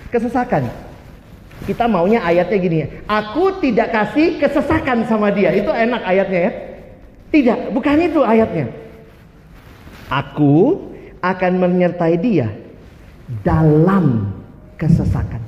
kesesakan. 0.09 0.69
Kita 1.65 1.89
maunya 1.89 2.21
ayatnya 2.21 2.59
gini 2.61 2.77
ya. 2.85 2.89
Aku 3.09 3.61
tidak 3.61 3.93
kasih 3.93 4.41
kesesakan 4.41 5.09
sama 5.09 5.33
dia. 5.33 5.53
Itu 5.53 5.73
enak 5.73 6.03
ayatnya 6.05 6.41
ya. 6.49 6.53
Tidak, 7.33 7.59
bukan 7.73 7.99
itu 8.05 8.21
ayatnya. 8.25 8.73
Aku 10.09 10.89
akan 11.25 11.53
menyertai 11.61 12.17
dia 12.21 12.64
dalam 13.45 14.31
kesesakan. 14.77 15.41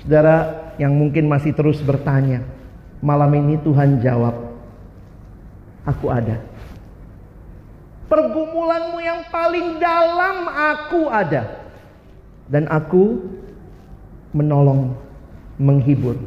Saudara 0.00 0.70
yang 0.80 0.96
mungkin 0.96 1.28
masih 1.28 1.52
terus 1.52 1.82
bertanya, 1.84 2.46
malam 3.04 3.30
ini 3.36 3.60
Tuhan 3.60 4.00
jawab, 4.00 4.32
aku 5.84 6.06
ada. 6.08 6.40
Pergumulanmu 8.10 8.98
yang 8.98 9.22
paling 9.30 9.78
dalam 9.78 10.50
aku 10.50 11.06
ada. 11.12 11.62
Dan 12.50 12.66
aku 12.66 13.22
menolong, 14.34 14.98
menghibur, 15.62 16.18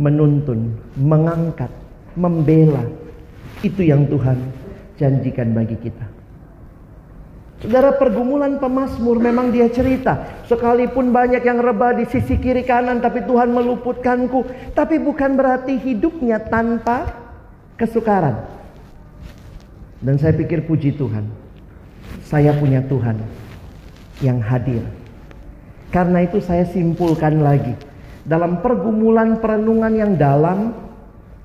menuntun, 0.00 0.80
mengangkat, 0.96 1.68
membela. 2.16 2.80
Itu 3.60 3.84
yang 3.84 4.08
Tuhan 4.08 4.40
janjikan 4.96 5.52
bagi 5.52 5.76
kita. 5.76 6.19
Saudara 7.60 7.92
pergumulan 7.92 8.56
pemazmur 8.56 9.20
memang 9.20 9.52
dia 9.52 9.68
cerita. 9.68 10.44
Sekalipun 10.48 11.12
banyak 11.12 11.44
yang 11.44 11.60
rebah 11.60 11.92
di 11.92 12.08
sisi 12.08 12.40
kiri 12.40 12.64
kanan 12.64 13.04
tapi 13.04 13.20
Tuhan 13.28 13.52
meluputkanku. 13.52 14.72
Tapi 14.72 14.96
bukan 14.96 15.36
berarti 15.36 15.76
hidupnya 15.76 16.40
tanpa 16.40 17.12
kesukaran. 17.76 18.48
Dan 20.00 20.16
saya 20.16 20.32
pikir 20.32 20.64
puji 20.64 20.96
Tuhan. 20.96 21.28
Saya 22.24 22.56
punya 22.56 22.80
Tuhan 22.80 23.20
yang 24.24 24.40
hadir 24.40 24.80
karena 25.90 26.22
itu 26.22 26.38
saya 26.38 26.64
simpulkan 26.70 27.42
lagi. 27.42 27.74
Dalam 28.22 28.62
pergumulan 28.62 29.42
perenungan 29.42 29.90
yang 29.90 30.12
dalam, 30.14 30.70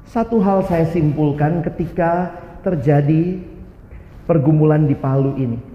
satu 0.06 0.38
hal 0.38 0.62
saya 0.69 0.86
simpulkan 0.93 1.65
ketika 1.65 2.30
terjadi 2.62 3.41
pergumulan 4.30 4.86
di 4.86 4.93
Palu 4.93 5.34
ini. 5.41 5.75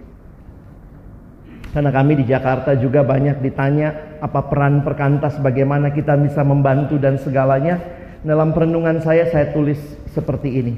Karena 1.71 1.95
kami 1.95 2.19
di 2.19 2.25
Jakarta 2.27 2.75
juga 2.75 3.07
banyak 3.07 3.39
ditanya 3.39 4.19
apa 4.19 4.51
peran 4.51 4.83
perkantas, 4.83 5.39
bagaimana 5.39 5.95
kita 5.95 6.19
bisa 6.19 6.43
membantu 6.43 6.99
dan 6.99 7.17
segalanya. 7.19 7.79
Dalam 8.21 8.53
perenungan 8.53 9.01
saya, 9.01 9.31
saya 9.33 9.49
tulis 9.55 9.81
seperti 10.13 10.49
ini. 10.61 10.75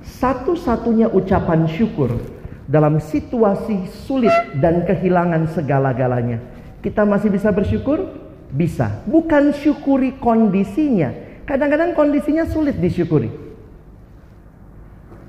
Satu-satunya 0.00 1.12
ucapan 1.12 1.68
syukur 1.68 2.16
dalam 2.64 3.02
situasi 3.02 3.84
sulit 4.06 4.32
dan 4.62 4.88
kehilangan 4.88 5.50
segala-galanya 5.52 6.60
kita 6.80 7.04
masih 7.04 7.28
bisa 7.28 7.52
bersyukur? 7.52 8.08
Bisa. 8.50 9.04
Bukan 9.04 9.52
syukuri 9.54 10.16
kondisinya. 10.16 11.12
Kadang-kadang 11.44 11.92
kondisinya 11.92 12.48
sulit 12.48 12.80
disyukuri. 12.80 13.28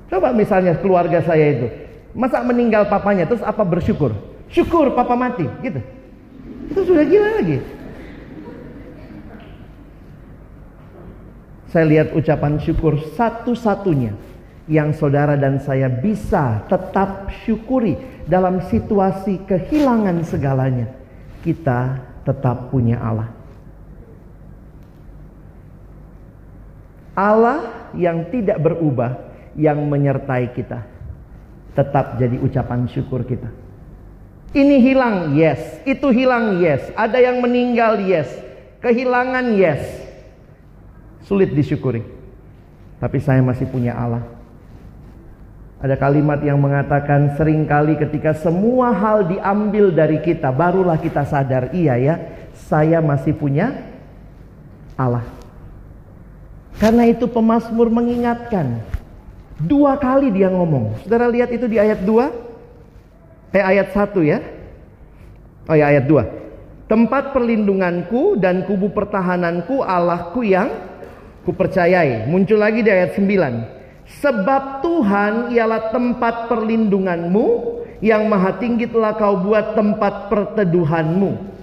Coba 0.08 0.32
misalnya 0.32 0.76
keluarga 0.80 1.20
saya 1.24 1.46
itu. 1.52 1.66
Masa 2.12 2.44
meninggal 2.44 2.88
papanya 2.88 3.28
terus 3.28 3.44
apa 3.44 3.64
bersyukur? 3.64 4.12
Syukur 4.52 4.92
papa 4.92 5.16
mati 5.16 5.48
gitu. 5.64 5.80
Itu 6.68 6.80
sudah 6.84 7.04
gila 7.08 7.30
lagi. 7.40 7.58
Saya 11.72 11.88
lihat 11.88 12.12
ucapan 12.12 12.60
syukur 12.60 13.00
satu-satunya 13.16 14.12
yang 14.68 14.92
saudara 14.92 15.40
dan 15.40 15.56
saya 15.56 15.88
bisa 15.88 16.68
tetap 16.68 17.32
syukuri 17.42 17.96
dalam 18.28 18.60
situasi 18.68 19.40
kehilangan 19.48 20.20
segalanya 20.28 20.92
kita 21.40 21.96
tetap 22.28 22.68
punya 22.68 23.00
Allah. 23.00 23.32
Allah 27.12 27.90
yang 27.92 28.28
tidak 28.32 28.60
berubah, 28.60 29.16
yang 29.56 29.84
menyertai 29.84 30.52
kita, 30.56 30.80
tetap 31.76 32.16
jadi 32.16 32.36
ucapan 32.40 32.88
syukur 32.88 33.24
kita. 33.24 33.52
Ini 34.52 34.76
hilang, 34.84 35.32
yes. 35.32 35.80
Itu 35.88 36.12
hilang, 36.12 36.60
yes. 36.60 36.92
Ada 36.92 37.18
yang 37.20 37.40
meninggal, 37.40 38.00
yes. 38.04 38.28
Kehilangan, 38.84 39.56
yes. 39.56 39.80
Sulit 41.24 41.56
disyukuri. 41.56 42.04
Tapi 43.00 43.18
saya 43.18 43.40
masih 43.40 43.66
punya 43.66 43.96
Allah 43.96 44.22
ada 45.82 45.98
kalimat 45.98 46.38
yang 46.46 46.62
mengatakan 46.62 47.34
sering 47.34 47.66
kali 47.66 47.98
ketika 47.98 48.30
semua 48.38 48.94
hal 48.94 49.26
diambil 49.26 49.90
dari 49.90 50.22
kita 50.22 50.54
barulah 50.54 50.94
kita 50.94 51.26
sadar 51.26 51.74
iya 51.74 51.98
ya 51.98 52.14
saya 52.54 53.02
masih 53.02 53.34
punya 53.34 53.90
Allah. 54.94 55.26
Karena 56.78 57.10
itu 57.10 57.26
pemazmur 57.26 57.90
mengingatkan 57.90 58.78
dua 59.58 59.98
kali 59.98 60.30
dia 60.30 60.46
ngomong. 60.54 61.02
Saudara 61.02 61.26
lihat 61.26 61.50
itu 61.50 61.66
di 61.66 61.82
ayat 61.82 61.98
2 62.06 62.51
eh 63.52 63.64
ayat 63.64 63.92
1 63.92 64.24
ya. 64.24 64.38
Oh 65.68 65.76
ya 65.76 65.92
ayat 65.92 66.04
2. 66.08 66.88
Tempat 66.90 67.32
perlindunganku 67.32 68.36
dan 68.36 68.68
kubu 68.68 68.92
pertahananku 68.92 69.80
Allahku 69.80 70.44
yang 70.44 70.68
kupercayai. 71.46 72.28
Muncul 72.28 72.60
lagi 72.60 72.84
di 72.84 72.90
ayat 72.90 73.16
9. 73.16 73.80
Sebab 74.20 74.84
Tuhan 74.84 75.54
ialah 75.54 75.94
tempat 75.94 76.50
perlindunganmu, 76.50 77.46
yang 78.02 78.26
maha 78.26 78.58
tinggi 78.58 78.90
telah 78.90 79.14
kau 79.14 79.38
buat 79.46 79.78
tempat 79.78 80.26
perteduhanmu. 80.26 81.54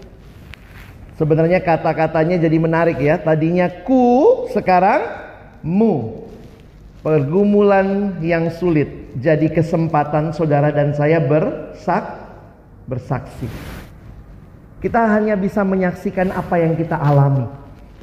Sebenarnya 1.20 1.60
kata-katanya 1.60 2.40
jadi 2.40 2.58
menarik 2.58 2.96
ya. 2.96 3.20
Tadinya 3.20 3.68
ku, 3.84 4.48
sekarang 4.56 5.04
mu. 5.60 6.26
Pergumulan 7.00 8.20
yang 8.20 8.52
sulit 8.52 9.16
jadi 9.16 9.48
kesempatan 9.48 10.36
saudara 10.36 10.68
dan 10.68 10.92
saya 10.92 11.24
bersak 11.24 12.04
bersaksi. 12.92 13.48
Kita 14.84 15.08
hanya 15.08 15.40
bisa 15.40 15.64
menyaksikan 15.64 16.36
apa 16.36 16.60
yang 16.60 16.76
kita 16.76 17.00
alami. 17.00 17.48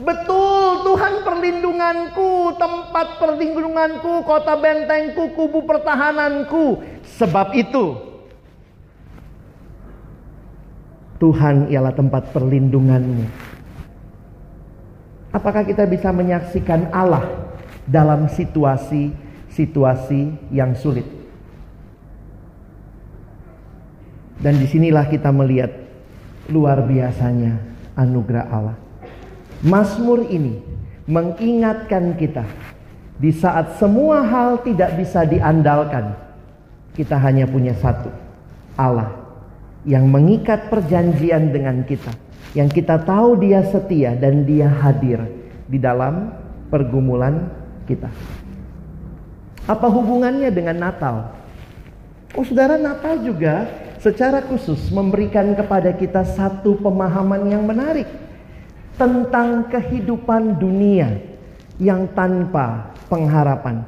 Betul 0.01 0.81
Tuhan 0.85 1.25
perlindunganku, 1.29 2.57
tempat 2.57 3.21
perlindunganku, 3.21 4.25
kota 4.25 4.57
bentengku, 4.57 5.29
kubu 5.37 5.69
pertahananku. 5.69 6.81
Sebab 7.21 7.53
itu 7.53 8.01
Tuhan 11.21 11.69
ialah 11.69 11.93
tempat 11.93 12.33
perlindunganmu. 12.33 13.25
Apakah 15.37 15.69
kita 15.69 15.85
bisa 15.85 16.09
menyaksikan 16.17 16.89
Allah 16.97 17.46
dalam 17.87 18.29
situasi-situasi 18.29 20.53
yang 20.53 20.75
sulit? 20.75 21.07
Dan 24.37 24.61
di 24.61 24.69
sinilah 24.69 25.09
kita 25.09 25.33
melihat 25.33 25.73
luar 26.53 26.85
biasanya 26.85 27.57
anugerah 27.97 28.45
Allah. 28.53 28.77
Mazmur 29.65 30.29
ini 30.29 30.61
mengingatkan 31.09 32.21
kita 32.21 32.45
di 33.17 33.33
saat 33.33 33.81
semua 33.81 34.21
hal 34.21 34.61
tidak 34.61 34.93
bisa 35.01 35.25
diandalkan, 35.25 36.13
kita 36.93 37.17
hanya 37.17 37.49
punya 37.49 37.73
satu, 37.81 38.13
Allah 38.77 39.09
yang 39.89 40.05
mengikat 40.11 40.69
perjanjian 40.69 41.55
dengan 41.55 41.87
kita, 41.87 42.11
yang 42.53 42.69
kita 42.69 43.01
tahu 43.07 43.39
Dia 43.41 43.65
setia 43.65 44.13
dan 44.19 44.45
Dia 44.45 44.69
hadir 44.69 45.25
di 45.65 45.81
dalam 45.81 46.35
pergumulan 46.69 47.49
kita. 47.87 48.11
Apa 49.67 49.87
hubungannya 49.91 50.51
dengan 50.51 50.79
Natal? 50.79 51.35
Oh, 52.35 52.45
saudara, 52.45 52.77
Natal 52.77 53.23
juga 53.23 53.67
secara 53.99 54.45
khusus 54.45 54.93
memberikan 54.95 55.57
kepada 55.57 55.91
kita 55.91 56.23
satu 56.23 56.79
pemahaman 56.79 57.49
yang 57.51 57.65
menarik 57.67 58.07
tentang 58.95 59.67
kehidupan 59.73 60.61
dunia 60.61 61.19
yang 61.77 62.09
tanpa 62.15 62.95
pengharapan. 63.11 63.85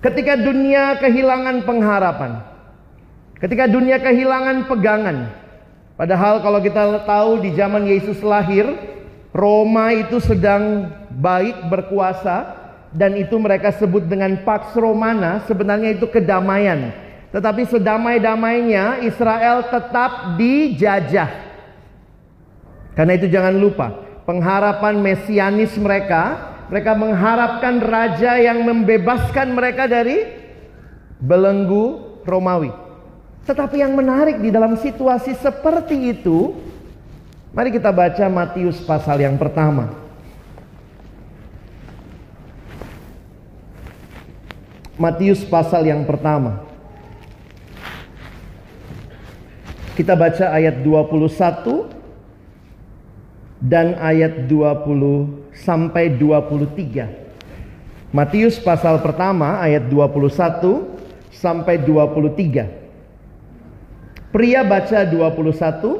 Ketika 0.00 0.34
dunia 0.36 0.96
kehilangan 0.96 1.62
pengharapan, 1.68 2.40
ketika 3.36 3.68
dunia 3.68 4.00
kehilangan 4.00 4.64
pegangan, 4.64 5.16
padahal 5.94 6.40
kalau 6.40 6.60
kita 6.60 7.04
tahu 7.04 7.44
di 7.44 7.52
zaman 7.52 7.84
Yesus 7.84 8.20
lahir, 8.24 8.64
Roma 9.30 9.92
itu 9.94 10.18
sedang 10.18 10.88
baik 11.14 11.68
berkuasa 11.68 12.59
dan 12.90 13.14
itu 13.14 13.38
mereka 13.38 13.70
sebut 13.74 14.06
dengan 14.06 14.42
Pax 14.42 14.74
Romana, 14.74 15.46
sebenarnya 15.46 15.94
itu 15.94 16.10
kedamaian. 16.10 16.90
Tetapi 17.30 17.62
sedamai-damainya 17.70 19.06
Israel 19.06 19.70
tetap 19.70 20.34
dijajah. 20.34 21.30
Karena 22.98 23.12
itu 23.14 23.30
jangan 23.30 23.54
lupa, 23.54 23.94
pengharapan 24.26 24.98
mesianis 24.98 25.78
mereka 25.78 26.50
mereka 26.70 26.94
mengharapkan 26.94 27.82
raja 27.82 28.38
yang 28.38 28.62
membebaskan 28.62 29.50
mereka 29.58 29.90
dari 29.90 30.22
belenggu 31.18 32.18
Romawi. 32.22 32.70
Tetapi 33.42 33.82
yang 33.82 33.98
menarik 33.98 34.38
di 34.38 34.54
dalam 34.54 34.78
situasi 34.78 35.34
seperti 35.34 36.14
itu, 36.14 36.54
mari 37.50 37.74
kita 37.74 37.90
baca 37.90 38.22
Matius 38.30 38.78
pasal 38.86 39.18
yang 39.18 39.34
pertama. 39.34 39.90
Matius 45.00 45.48
pasal 45.48 45.88
yang 45.88 46.04
pertama. 46.04 46.60
Kita 49.96 50.12
baca 50.12 50.52
ayat 50.52 50.84
21 50.84 51.88
dan 53.64 53.96
ayat 53.96 54.44
20 54.44 55.56
sampai 55.56 56.12
23. 56.20 58.12
Matius 58.12 58.60
pasal 58.60 59.00
pertama 59.00 59.56
ayat 59.64 59.88
21 59.88 60.84
sampai 61.32 61.80
23. 61.80 62.68
Pria 64.36 64.60
baca 64.68 65.00
21, 65.08 65.96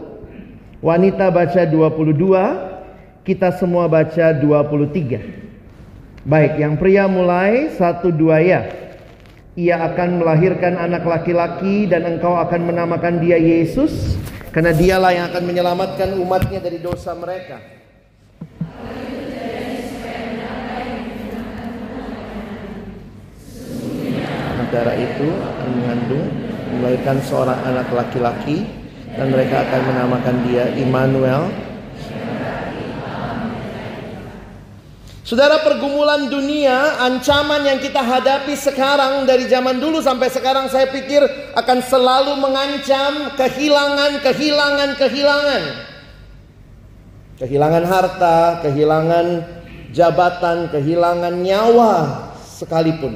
wanita 0.85 1.33
baca 1.33 1.63
22, 1.65 3.25
kita 3.25 3.49
semua 3.57 3.89
baca 3.89 4.29
23. 4.37 5.41
Baik, 6.21 6.61
yang 6.61 6.77
pria 6.77 7.09
mulai 7.09 7.73
satu 7.81 8.13
dua 8.13 8.45
ya. 8.45 8.80
Ia 9.61 9.77
akan 9.93 10.25
melahirkan 10.25 10.81
anak 10.81 11.05
laki-laki 11.05 11.85
dan 11.85 12.09
engkau 12.09 12.33
akan 12.33 12.73
menamakan 12.73 13.21
dia 13.21 13.37
Yesus 13.37 14.17
karena 14.57 14.73
dialah 14.73 15.13
yang 15.13 15.29
akan 15.29 15.45
menyelamatkan 15.45 16.17
umatnya 16.17 16.65
dari 16.65 16.81
dosa 16.81 17.13
mereka. 17.13 17.61
Negara 24.65 24.97
itu 24.97 25.29
akan 25.29 25.69
mengandung 25.77 26.27
melahirkan 26.81 27.21
seorang 27.21 27.61
anak 27.61 27.93
laki-laki 27.93 28.65
dan 29.13 29.29
mereka 29.29 29.69
akan 29.69 29.83
menamakan 29.93 30.37
dia 30.49 30.73
Immanuel 30.81 31.53
Saudara 35.31 35.63
pergumulan 35.63 36.27
dunia, 36.27 36.99
ancaman 37.07 37.63
yang 37.63 37.79
kita 37.79 38.03
hadapi 38.03 38.51
sekarang 38.59 39.23
dari 39.31 39.47
zaman 39.47 39.79
dulu 39.79 40.03
sampai 40.03 40.27
sekarang 40.27 40.67
saya 40.67 40.91
pikir 40.91 41.23
akan 41.55 41.79
selalu 41.87 42.35
mengancam 42.35 43.39
kehilangan, 43.39 44.27
kehilangan, 44.27 44.91
kehilangan. 44.99 45.63
Kehilangan 47.39 47.85
harta, 47.87 48.59
kehilangan 48.67 49.27
jabatan, 49.95 50.67
kehilangan 50.67 51.35
nyawa 51.39 51.95
sekalipun. 52.43 53.15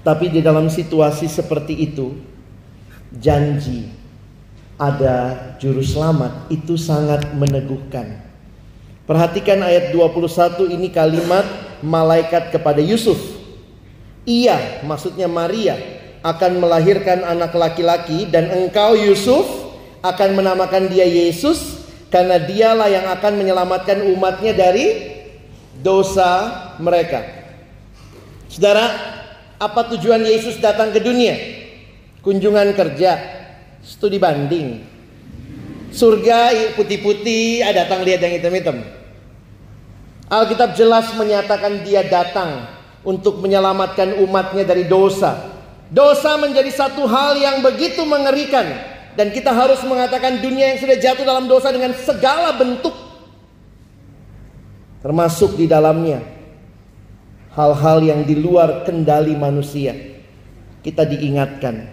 Tapi 0.00 0.32
di 0.32 0.40
dalam 0.40 0.72
situasi 0.72 1.28
seperti 1.28 1.92
itu, 1.92 2.24
janji 3.12 3.92
ada 4.80 5.36
juru 5.60 5.84
selamat 5.84 6.48
itu 6.48 6.72
sangat 6.80 7.36
meneguhkan. 7.36 8.23
Perhatikan 9.04 9.60
ayat 9.60 9.92
21 9.92 10.72
ini 10.72 10.88
kalimat 10.88 11.44
malaikat 11.84 12.48
kepada 12.48 12.80
Yusuf. 12.80 13.20
Ia, 14.24 14.80
maksudnya 14.88 15.28
Maria, 15.28 15.76
akan 16.24 16.56
melahirkan 16.56 17.20
anak 17.20 17.52
laki-laki 17.52 18.24
dan 18.32 18.48
engkau 18.48 18.96
Yusuf 18.96 19.44
akan 20.00 20.40
menamakan 20.40 20.88
dia 20.88 21.04
Yesus 21.04 21.84
karena 22.08 22.40
dialah 22.40 22.88
yang 22.88 23.04
akan 23.12 23.36
menyelamatkan 23.36 24.08
umatnya 24.08 24.56
dari 24.56 25.12
dosa 25.84 26.48
mereka. 26.80 27.20
Saudara, 28.48 28.88
apa 29.60 29.80
tujuan 29.92 30.24
Yesus 30.24 30.56
datang 30.64 30.96
ke 30.96 31.04
dunia? 31.04 31.36
Kunjungan 32.24 32.72
kerja, 32.72 33.20
studi 33.84 34.16
banding, 34.16 34.93
Surga 35.94 36.74
putih-putih, 36.74 37.62
ada 37.62 37.86
datang 37.86 38.02
lihat 38.02 38.18
yang 38.26 38.34
hitam-hitam. 38.42 38.82
Alkitab 40.26 40.74
jelas 40.74 41.14
menyatakan 41.14 41.86
dia 41.86 42.02
datang 42.02 42.66
untuk 43.06 43.38
menyelamatkan 43.38 44.18
umatnya 44.18 44.66
dari 44.66 44.90
dosa. 44.90 45.54
Dosa 45.94 46.34
menjadi 46.34 46.66
satu 46.74 47.06
hal 47.06 47.38
yang 47.38 47.62
begitu 47.62 48.02
mengerikan. 48.02 48.66
Dan 49.14 49.30
kita 49.30 49.54
harus 49.54 49.78
mengatakan 49.86 50.42
dunia 50.42 50.74
yang 50.74 50.82
sudah 50.82 50.98
jatuh 50.98 51.22
dalam 51.22 51.46
dosa 51.46 51.70
dengan 51.70 51.94
segala 51.94 52.58
bentuk. 52.58 52.90
Termasuk 54.98 55.54
di 55.54 55.70
dalamnya. 55.70 56.18
Hal-hal 57.54 58.02
yang 58.02 58.26
di 58.26 58.34
luar 58.34 58.82
kendali 58.82 59.38
manusia. 59.38 59.94
Kita 60.82 61.06
diingatkan. 61.06 61.86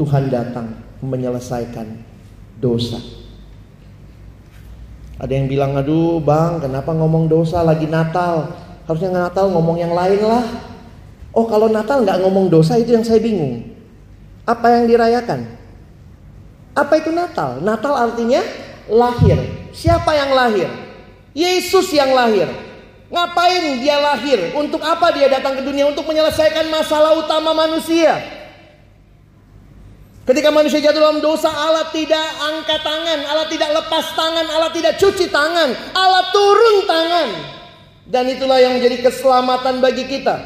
Tuhan 0.00 0.32
datang 0.32 0.72
menyelesaikan 1.04 2.07
dosa. 2.58 2.98
Ada 5.18 5.34
yang 5.34 5.50
bilang, 5.50 5.74
aduh 5.74 6.22
bang 6.22 6.62
kenapa 6.62 6.94
ngomong 6.94 7.26
dosa 7.26 7.66
lagi 7.66 7.90
Natal? 7.90 8.54
Harusnya 8.86 9.10
Natal 9.10 9.50
ngomong 9.50 9.78
yang 9.78 9.90
lain 9.90 10.22
lah. 10.22 10.46
Oh 11.34 11.46
kalau 11.50 11.66
Natal 11.66 12.06
nggak 12.06 12.22
ngomong 12.22 12.46
dosa 12.46 12.78
itu 12.78 12.94
yang 12.94 13.02
saya 13.02 13.18
bingung. 13.18 13.66
Apa 14.46 14.78
yang 14.78 14.86
dirayakan? 14.86 15.44
Apa 16.78 17.02
itu 17.02 17.10
Natal? 17.10 17.58
Natal 17.58 17.98
artinya 17.98 18.40
lahir. 18.86 19.38
Siapa 19.74 20.14
yang 20.14 20.30
lahir? 20.30 20.70
Yesus 21.34 21.90
yang 21.90 22.14
lahir. 22.14 22.46
Ngapain 23.10 23.82
dia 23.82 23.98
lahir? 23.98 24.54
Untuk 24.54 24.80
apa 24.86 25.10
dia 25.10 25.26
datang 25.26 25.58
ke 25.58 25.62
dunia? 25.66 25.90
Untuk 25.90 26.06
menyelesaikan 26.06 26.70
masalah 26.70 27.18
utama 27.18 27.52
manusia. 27.52 28.37
Ketika 30.28 30.52
manusia 30.52 30.76
jatuh 30.84 31.00
dalam 31.00 31.24
dosa, 31.24 31.48
Allah 31.48 31.88
tidak 31.88 32.20
angkat 32.36 32.84
tangan, 32.84 33.20
Allah 33.32 33.48
tidak 33.48 33.72
lepas 33.80 34.12
tangan, 34.12 34.44
Allah 34.44 34.68
tidak 34.76 35.00
cuci 35.00 35.32
tangan, 35.32 35.72
Allah 35.96 36.28
turun 36.28 36.84
tangan. 36.84 37.28
Dan 38.04 38.28
itulah 38.36 38.60
yang 38.60 38.76
menjadi 38.76 39.08
keselamatan 39.08 39.80
bagi 39.80 40.04
kita. 40.04 40.36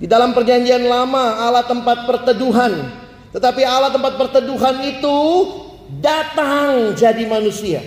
Di 0.00 0.08
dalam 0.08 0.32
perjanjian 0.32 0.88
lama 0.88 1.36
Allah 1.36 1.68
tempat 1.68 2.08
perteduhan. 2.08 2.96
Tetapi 3.36 3.62
Allah 3.68 3.92
tempat 3.92 4.16
perteduhan 4.16 4.80
itu 4.80 5.16
datang 6.00 6.96
jadi 6.96 7.28
manusia. 7.28 7.84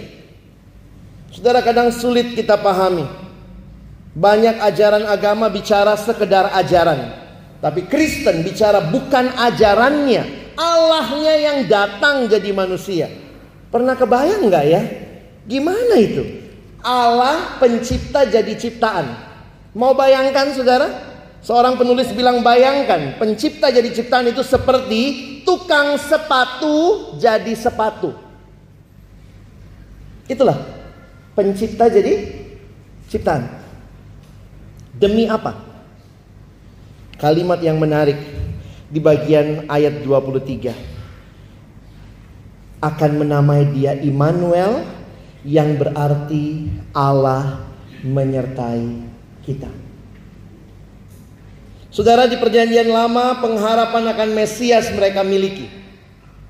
Saudara 1.33 1.65
kadang 1.65 1.89
sulit 1.89 2.37
kita 2.37 2.61
pahami. 2.61 3.09
Banyak 4.13 4.61
ajaran 4.61 5.09
agama 5.09 5.49
bicara 5.49 5.97
sekedar 5.97 6.53
ajaran. 6.53 7.18
Tapi 7.59 7.91
Kristen 7.91 8.39
bicara 8.41 8.87
bukan 8.87 9.35
ajarannya, 9.35 10.55
Allahnya 10.55 11.35
yang 11.35 11.57
datang 11.67 12.31
jadi 12.31 12.55
manusia. 12.55 13.11
Pernah 13.67 13.99
kebayang 13.99 14.47
nggak 14.47 14.65
ya? 14.65 14.81
Gimana 15.43 15.95
itu? 15.99 16.23
Allah 16.79 17.59
pencipta 17.59 18.23
jadi 18.23 18.55
ciptaan. 18.55 19.11
Mau 19.75 19.91
bayangkan 19.91 20.55
saudara? 20.55 20.87
Seorang 21.39 21.79
penulis 21.79 22.11
bilang 22.11 22.43
bayangkan 22.43 23.15
pencipta 23.15 23.71
jadi 23.71 23.87
ciptaan 23.91 24.27
itu 24.27 24.43
seperti 24.43 25.01
tukang 25.47 25.95
sepatu 25.95 27.15
jadi 27.15 27.55
sepatu. 27.55 28.11
Itulah 30.27 30.59
pencipta 31.35 31.87
jadi 31.87 32.27
ciptaan. 33.07 33.47
Demi 34.99 35.31
apa? 35.31 35.68
Kalimat 37.19 37.59
yang 37.59 37.75
menarik 37.75 38.15
di 38.87 39.03
bagian 39.03 39.67
ayat 39.67 40.07
23. 40.07 40.71
Akan 42.79 43.11
menamai 43.19 43.75
dia 43.75 43.91
Immanuel 43.99 44.87
yang 45.43 45.75
berarti 45.75 46.71
Allah 46.95 47.59
menyertai 48.07 49.03
kita. 49.43 49.67
Saudara 51.91 52.23
di 52.23 52.39
perjanjian 52.39 52.87
lama 52.87 53.43
pengharapan 53.43 54.15
akan 54.15 54.29
Mesias 54.31 54.87
mereka 54.95 55.19
miliki. 55.19 55.67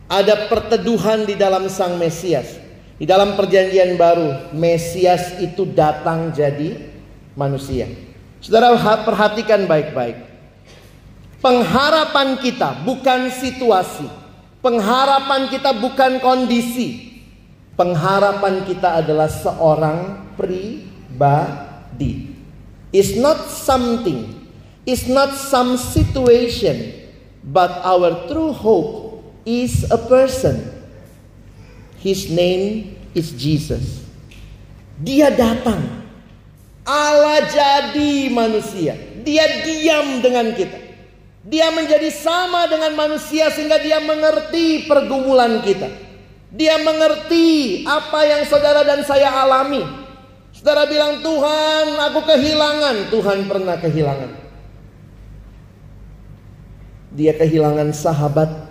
Ada 0.06 0.54
perteduhan 0.54 1.26
di 1.26 1.34
dalam 1.34 1.66
sang 1.66 1.98
Mesias. 1.98 2.62
Di 3.02 3.10
dalam 3.10 3.34
perjanjian 3.34 3.98
baru 3.98 4.54
Mesias 4.54 5.42
itu 5.42 5.66
datang 5.66 6.30
jadi 6.30 6.78
manusia. 7.34 7.90
Saudara 8.38 8.78
perhatikan 9.02 9.66
baik-baik. 9.66 10.29
Pengharapan 11.40 12.36
kita 12.44 12.84
bukan 12.84 13.32
situasi. 13.32 14.12
Pengharapan 14.60 15.48
kita 15.48 15.72
bukan 15.72 16.20
kondisi. 16.20 17.24
Pengharapan 17.80 18.68
kita 18.68 19.00
adalah 19.00 19.32
seorang 19.32 20.28
pribadi. 20.36 22.36
It's 22.92 23.16
not 23.16 23.48
something 23.48 24.40
is 24.90 25.06
not 25.06 25.38
some 25.38 25.78
situation, 25.78 26.90
but 27.46 27.70
our 27.86 28.26
true 28.26 28.52
hope 28.52 29.22
is 29.46 29.86
a 29.94 30.02
person. 30.02 30.66
His 32.02 32.34
name 32.34 32.98
is 33.14 33.30
Jesus. 33.38 34.02
Dia 34.98 35.30
datang. 35.30 36.02
Allah 36.84 37.46
jadi 37.46 38.34
manusia. 38.34 38.98
Dia 39.22 39.62
diam 39.62 40.26
dengan 40.26 40.58
kita. 40.58 40.89
Dia 41.48 41.72
menjadi 41.72 42.12
sama 42.12 42.68
dengan 42.68 42.92
manusia 43.00 43.48
sehingga 43.48 43.80
dia 43.80 44.04
mengerti 44.04 44.84
pergumulan 44.92 45.64
kita. 45.64 45.88
Dia 46.52 46.82
mengerti 46.82 47.82
apa 47.88 48.26
yang 48.28 48.42
saudara 48.44 48.84
dan 48.84 49.06
saya 49.08 49.32
alami. 49.32 49.80
Saudara 50.52 50.84
bilang, 50.90 51.24
"Tuhan, 51.24 51.96
aku 51.96 52.20
kehilangan." 52.28 52.96
Tuhan 53.08 53.48
pernah 53.48 53.80
kehilangan. 53.80 54.32
Dia 57.16 57.34
kehilangan 57.40 57.88
sahabat. 57.96 58.68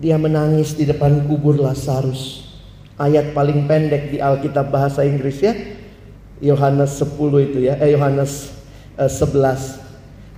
Dia 0.00 0.20
menangis 0.20 0.76
di 0.76 0.84
depan 0.84 1.24
kubur 1.24 1.56
Lazarus. 1.56 2.44
Ayat 3.00 3.32
paling 3.32 3.64
pendek 3.64 4.12
di 4.12 4.18
Alkitab 4.20 4.68
bahasa 4.68 5.00
Inggris 5.04 5.40
ya. 5.40 5.56
Yohanes 6.44 7.00
10 7.00 7.40
itu 7.40 7.64
ya. 7.64 7.80
Eh 7.80 7.96
Yohanes 7.96 8.52
eh, 9.00 9.08
11. 9.08 9.79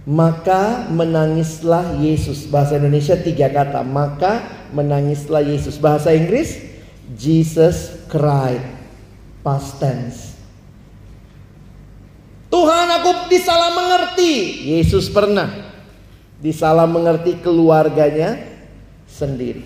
Maka 0.03 0.90
menangislah 0.90 1.98
Yesus. 2.03 2.50
Bahasa 2.50 2.78
Indonesia 2.78 3.14
tiga 3.14 3.46
kata. 3.50 3.86
Maka 3.86 4.42
menangislah 4.74 5.46
Yesus. 5.46 5.78
Bahasa 5.78 6.11
Inggris 6.11 6.59
Jesus 7.14 8.03
cried. 8.11 8.62
Past 9.42 9.78
tense. 9.78 10.34
Tuhan 12.50 12.86
aku 13.00 13.32
disalah 13.32 13.70
mengerti. 13.72 14.66
Yesus 14.76 15.09
pernah 15.09 15.72
disalah 16.42 16.90
mengerti 16.90 17.38
keluarganya 17.38 18.42
sendiri. 19.07 19.62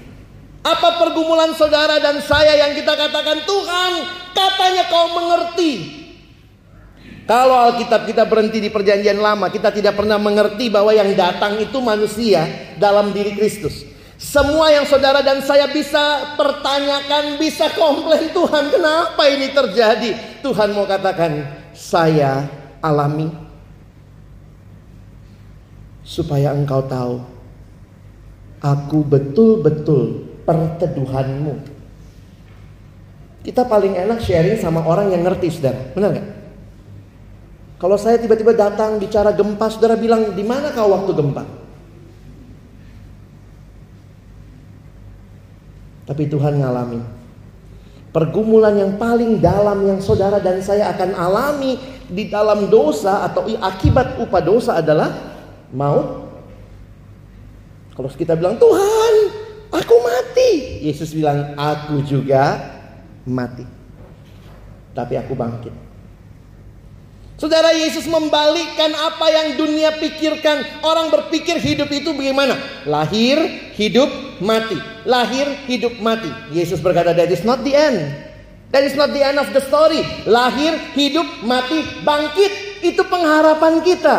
Apa 0.60 1.00
pergumulan 1.00 1.56
saudara 1.56 1.96
dan 1.96 2.20
saya 2.20 2.68
yang 2.68 2.76
kita 2.76 2.92
katakan 2.92 3.48
Tuhan 3.48 3.92
katanya 4.36 4.84
kau 4.92 5.06
mengerti. 5.16 5.95
Kalau 7.26 7.58
Alkitab 7.58 8.06
kita 8.06 8.22
berhenti 8.22 8.62
di 8.62 8.70
perjanjian 8.70 9.18
lama 9.18 9.50
kita 9.50 9.74
tidak 9.74 9.98
pernah 9.98 10.14
mengerti 10.14 10.70
bahwa 10.70 10.94
yang 10.94 11.10
datang 11.18 11.58
itu 11.58 11.74
manusia 11.82 12.46
dalam 12.78 13.10
diri 13.10 13.34
Kristus. 13.34 13.82
Semua 14.14 14.70
yang 14.72 14.86
saudara 14.86 15.20
dan 15.20 15.42
saya 15.42 15.68
bisa 15.68 16.38
pertanyakan, 16.38 17.36
bisa 17.36 17.66
komplain 17.74 18.30
Tuhan 18.30 18.70
kenapa 18.72 19.22
ini 19.26 19.50
terjadi. 19.50 20.40
Tuhan 20.40 20.70
mau 20.72 20.86
katakan 20.86 21.44
saya 21.74 22.46
alami 22.78 23.28
supaya 26.06 26.54
engkau 26.54 26.86
tahu 26.86 27.20
aku 28.62 28.98
betul-betul 29.02 30.30
perteduhanmu. 30.46 31.74
Kita 33.42 33.66
paling 33.66 33.98
enak 33.98 34.22
sharing 34.22 34.58
sama 34.62 34.86
orang 34.86 35.10
yang 35.10 35.22
ngerti, 35.26 35.50
saudara. 35.50 35.78
Benar 35.94 36.08
nggak? 36.14 36.35
Kalau 37.76 38.00
saya 38.00 38.16
tiba-tiba 38.16 38.56
datang 38.56 38.96
bicara 38.96 39.36
gempa, 39.36 39.68
saudara 39.68 40.00
bilang, 40.00 40.32
di 40.32 40.40
mana 40.40 40.72
kau 40.72 40.88
waktu 40.96 41.12
gempa? 41.12 41.44
Tapi 46.08 46.24
Tuhan 46.32 46.56
ngalamin. 46.56 47.04
Pergumulan 48.16 48.72
yang 48.80 48.92
paling 48.96 49.44
dalam 49.44 49.84
yang 49.84 50.00
saudara 50.00 50.40
dan 50.40 50.64
saya 50.64 50.88
akan 50.88 51.12
alami 51.12 51.76
di 52.08 52.32
dalam 52.32 52.72
dosa 52.72 53.28
atau 53.28 53.44
akibat 53.44 54.16
upah 54.24 54.40
dosa 54.40 54.80
adalah 54.80 55.12
mau? 55.68 56.24
Kalau 57.92 58.08
kita 58.08 58.32
bilang, 58.40 58.56
Tuhan, 58.56 59.14
aku 59.68 59.94
mati. 60.00 60.80
Yesus 60.80 61.12
bilang, 61.12 61.52
aku 61.60 62.00
juga 62.08 62.56
mati. 63.28 63.68
Tapi 64.96 65.20
aku 65.20 65.36
bangkit. 65.36 65.85
Saudara 67.36 67.68
Yesus 67.76 68.08
membalikkan 68.08 68.96
apa 68.96 69.28
yang 69.28 69.60
dunia 69.60 69.92
pikirkan. 70.00 70.80
Orang 70.80 71.12
berpikir 71.12 71.60
hidup 71.60 71.92
itu 71.92 72.16
bagaimana? 72.16 72.56
Lahir, 72.88 73.36
hidup, 73.76 74.08
mati. 74.40 74.80
Lahir, 75.04 75.44
hidup, 75.68 76.00
mati. 76.00 76.32
Yesus 76.48 76.80
berkata, 76.80 77.12
that 77.12 77.28
is 77.28 77.44
not 77.44 77.60
the 77.60 77.76
end. 77.76 78.00
That 78.72 78.88
is 78.88 78.96
not 78.96 79.12
the 79.12 79.20
end 79.20 79.36
of 79.36 79.52
the 79.52 79.60
story. 79.68 80.00
Lahir, 80.24 80.80
hidup, 80.96 81.28
mati, 81.44 81.84
bangkit. 82.08 82.80
Itu 82.80 83.04
pengharapan 83.04 83.84
kita. 83.84 84.16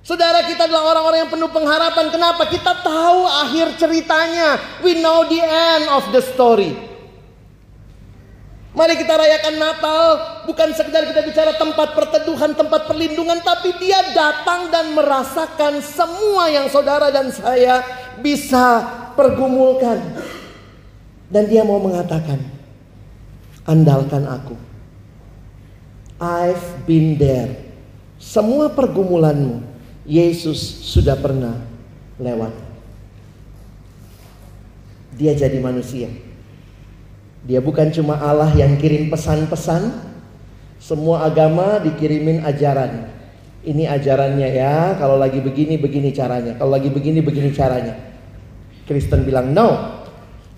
Saudara 0.00 0.44
kita 0.48 0.64
adalah 0.64 0.96
orang-orang 0.96 1.28
yang 1.28 1.32
penuh 1.32 1.52
pengharapan. 1.52 2.08
Kenapa? 2.08 2.48
Kita 2.48 2.72
tahu 2.80 3.20
akhir 3.24 3.76
ceritanya. 3.76 4.80
We 4.80 5.00
know 5.00 5.28
the 5.28 5.40
end 5.44 5.92
of 5.92 6.08
the 6.08 6.24
story. 6.24 6.93
Mari 8.74 8.98
kita 8.98 9.14
rayakan 9.14 9.54
Natal. 9.54 10.06
Bukan 10.50 10.74
sekedar 10.74 11.06
kita 11.06 11.22
bicara 11.22 11.54
tempat 11.54 11.94
perteduhan, 11.94 12.58
tempat 12.58 12.90
perlindungan. 12.90 13.38
Tapi 13.38 13.70
dia 13.78 14.02
datang 14.10 14.66
dan 14.74 14.90
merasakan 14.98 15.78
semua 15.78 16.50
yang 16.50 16.66
saudara 16.66 17.14
dan 17.14 17.30
saya 17.30 17.86
bisa 18.18 18.82
pergumulkan. 19.14 20.02
Dan 21.30 21.46
dia 21.46 21.62
mau 21.62 21.78
mengatakan, 21.78 22.42
andalkan 23.62 24.26
aku. 24.26 24.58
I've 26.18 26.82
been 26.82 27.14
there. 27.14 27.54
Semua 28.18 28.74
pergumulanmu 28.74 29.62
Yesus 30.02 30.58
sudah 30.82 31.14
pernah 31.14 31.62
lewat. 32.18 32.50
Dia 35.14 35.30
jadi 35.38 35.62
manusia. 35.62 36.10
Dia 37.44 37.60
bukan 37.60 37.92
cuma 37.92 38.16
Allah 38.16 38.48
yang 38.56 38.80
kirim 38.80 39.12
pesan-pesan. 39.12 39.92
Semua 40.80 41.28
agama 41.28 41.80
dikirimin 41.80 42.44
ajaran. 42.44 43.12
Ini 43.64 43.88
ajarannya 43.88 44.48
ya, 44.52 44.96
kalau 45.00 45.16
lagi 45.16 45.40
begini 45.40 45.80
begini 45.80 46.12
caranya, 46.12 46.52
kalau 46.60 46.76
lagi 46.76 46.92
begini 46.92 47.24
begini 47.24 47.48
caranya. 47.52 47.96
Kristen 48.84 49.24
bilang 49.24 49.56
no. 49.56 50.00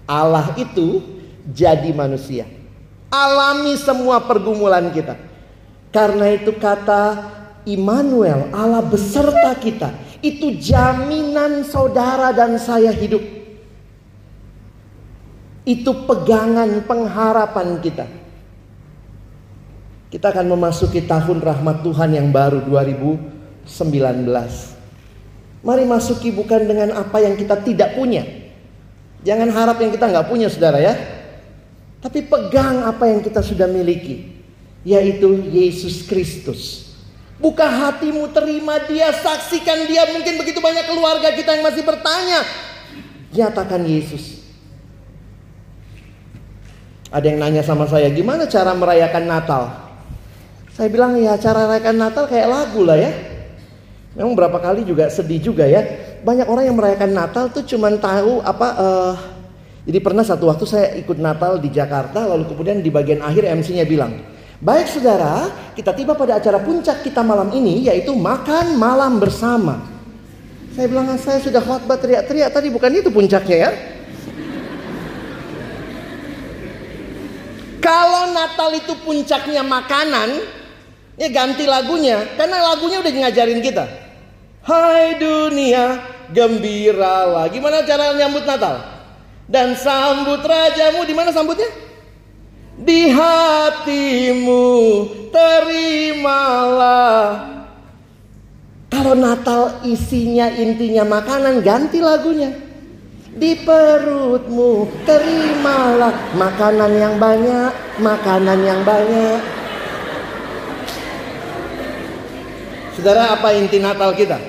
Allah 0.07 0.55
itu 0.59 1.03
jadi 1.47 1.91
manusia. 1.95 2.47
Alami 3.11 3.79
semua 3.79 4.23
pergumulan 4.23 4.91
kita. 4.91 5.15
Karena 5.95 6.35
itu 6.35 6.55
kata 6.55 7.35
Immanuel, 7.67 8.51
Allah 8.55 8.83
beserta 8.83 9.55
kita. 9.59 9.91
Itu 10.23 10.55
jaminan 10.59 11.67
saudara 11.67 12.31
dan 12.35 12.59
saya 12.59 12.91
hidup. 12.95 13.36
Itu 15.67 16.07
pegangan 16.07 16.87
pengharapan 16.87 17.83
kita. 17.83 18.07
Kita 20.07 20.31
akan 20.31 20.47
memasuki 20.55 21.03
tahun 21.03 21.43
rahmat 21.43 21.83
Tuhan 21.83 22.15
yang 22.15 22.31
baru 22.31 22.63
2019. 22.63 23.67
Mari 25.67 25.85
masuki 25.85 26.31
bukan 26.31 26.63
dengan 26.71 26.95
apa 26.95 27.19
yang 27.19 27.35
kita 27.35 27.59
tidak 27.67 27.99
punya. 27.99 28.23
Jangan 29.27 29.51
harap 29.51 29.83
yang 29.83 29.91
kita 29.91 30.07
nggak 30.07 30.31
punya 30.31 30.47
saudara 30.47 30.79
ya. 30.79 30.95
Tapi 31.99 32.23
pegang 32.23 32.87
apa 32.87 33.11
yang 33.11 33.19
kita 33.19 33.43
sudah 33.43 33.67
miliki. 33.67 34.39
Yaitu 34.87 35.51
Yesus 35.51 36.07
Kristus 36.07 36.87
Buka 37.37 37.69
hatimu, 37.69 38.33
terima 38.33 38.81
dia, 38.89 39.13
saksikan 39.13 39.85
dia. 39.85 40.09
Mungkin 40.09 40.41
begitu 40.41 40.57
banyak 40.57 40.89
keluarga 40.89 41.37
kita 41.37 41.53
yang 41.53 41.65
masih 41.69 41.85
bertanya. 41.85 42.41
Nyatakan 43.37 43.85
Yesus. 43.85 44.46
Ada 47.11 47.27
yang 47.31 47.39
nanya 47.39 47.63
sama 47.63 47.87
saya, 47.87 48.11
gimana 48.11 48.51
cara 48.51 48.75
merayakan 48.75 49.25
Natal? 49.31 49.63
Saya 50.75 50.91
bilang 50.91 51.17
ya 51.17 51.39
cara 51.39 51.71
merayakan 51.71 51.97
Natal 51.97 52.25
kayak 52.27 52.49
lagu 52.51 52.83
lah 52.83 52.99
ya. 52.99 53.11
Memang 54.19 54.35
berapa 54.35 54.59
kali 54.59 54.83
juga 54.83 55.07
sedih 55.09 55.41
juga 55.41 55.65
ya. 55.65 55.87
Banyak 56.27 56.49
orang 56.51 56.65
yang 56.67 56.77
merayakan 56.77 57.13
Natal 57.15 57.49
tuh 57.53 57.63
cuman 57.65 57.97
tahu 58.03 58.43
apa 58.43 58.69
uh, 58.77 59.15
jadi 59.87 60.03
pernah 60.03 60.27
satu 60.27 60.51
waktu 60.51 60.67
saya 60.67 60.87
ikut 60.99 61.15
Natal 61.23 61.63
di 61.63 61.71
Jakarta 61.71 62.27
lalu 62.27 62.51
kemudian 62.51 62.83
di 62.83 62.91
bagian 62.91 63.23
akhir 63.23 63.47
MC-nya 63.55 63.87
bilang, 63.87 64.19
Baik 64.59 64.89
saudara, 64.91 65.53
kita 65.79 65.95
tiba 65.95 66.17
pada 66.19 66.41
acara 66.41 66.59
puncak 66.59 67.07
kita 67.07 67.23
malam 67.23 67.55
ini 67.55 67.87
yaitu 67.87 68.11
makan 68.17 68.75
malam 68.75 69.23
bersama. 69.23 69.85
Saya 70.75 70.91
bilang 70.91 71.09
saya 71.17 71.39
sudah 71.41 71.63
khotbah 71.63 71.97
teriak-teriak 71.97 72.51
tadi 72.51 72.69
bukan 72.69 72.91
itu 72.99 73.09
puncaknya 73.15 73.57
ya. 73.57 73.71
Kalau 77.87 78.35
Natal 78.35 78.75
itu 78.75 78.99
puncaknya 79.07 79.63
makanan, 79.63 80.43
ya 81.15 81.31
ganti 81.31 81.71
lagunya 81.71 82.27
karena 82.35 82.75
lagunya 82.75 82.99
udah 82.99 83.13
ngajarin 83.15 83.63
kita. 83.63 83.87
Hai 84.67 85.15
dunia, 85.23 86.03
gembiralah. 86.35 87.47
Gimana 87.47 87.87
cara 87.87 88.11
nyambut 88.19 88.43
Natal? 88.43 88.83
Dan 89.47 89.79
sambut 89.79 90.43
rajamu 90.43 91.07
di 91.07 91.15
mana 91.15 91.31
sambutnya? 91.31 91.87
di 92.77 93.09
hatimu 93.09 94.69
terimalah 95.33 96.77
kalau 98.93 99.17
Natal 99.17 99.81
isinya 99.89 100.53
intinya 100.53 101.09
makanan 101.09 101.65
ganti 101.65 102.05
lagunya 102.05 102.53
di 103.37 103.53
perutmu 103.61 104.89
terimalah 105.05 106.33
makanan 106.33 106.93
yang 106.97 107.15
banyak 107.21 107.73
makanan 108.01 108.61
yang 108.65 108.81
banyak 108.81 109.41
Saudara 112.97 113.37
apa 113.37 113.53
inti 113.53 113.77
Natal 113.77 114.17
kita 114.17 114.41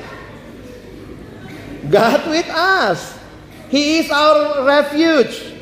God 1.92 2.22
with 2.32 2.48
us 2.56 3.20
He 3.68 4.00
is 4.00 4.08
our 4.08 4.64
refuge 4.64 5.58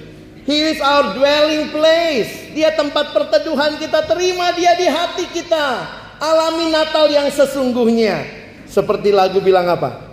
He 0.45 0.61
is 0.61 0.77
our 0.77 1.17
dwelling 1.17 1.73
place. 1.73 2.53
Dia 2.53 2.77
tempat 2.77 3.17
perteduhan 3.17 3.81
kita. 3.81 4.05
Terima 4.05 4.53
dia 4.53 4.77
di 4.77 4.85
hati 4.85 5.25
kita. 5.33 5.89
Alami 6.21 6.69
Natal 6.69 7.09
yang 7.09 7.33
sesungguhnya. 7.33 8.21
Seperti 8.69 9.09
lagu 9.09 9.41
bilang 9.41 9.65
apa? 9.65 10.05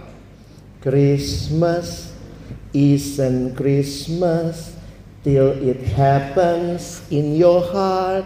Christmas 0.81 2.12
isn't 2.75 3.57
Christmas 3.57 4.77
till 5.25 5.53
it 5.63 5.81
happens 5.95 7.03
in 7.11 7.37
your 7.37 7.61
heart. 7.61 8.25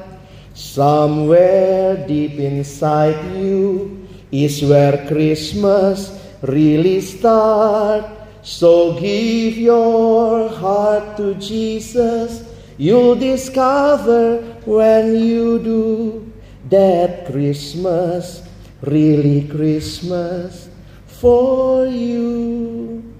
Somewhere 0.54 2.06
deep 2.06 2.38
inside 2.40 3.36
you 3.36 4.08
is 4.32 4.62
where 4.62 5.06
Christmas 5.06 6.10
really 6.42 7.00
starts. 7.00 8.08
So 8.42 8.98
give 8.98 9.58
your 9.58 10.48
heart 10.48 11.16
to 11.18 11.34
Jesus. 11.34 12.44
You'll 12.78 13.16
discover 13.16 14.40
when 14.64 15.16
you 15.16 15.58
do 15.58 16.32
that 16.70 17.26
Christmas, 17.26 18.42
really 18.82 19.48
Christmas 19.48 20.68
for 21.06 21.86
you. 21.86 23.15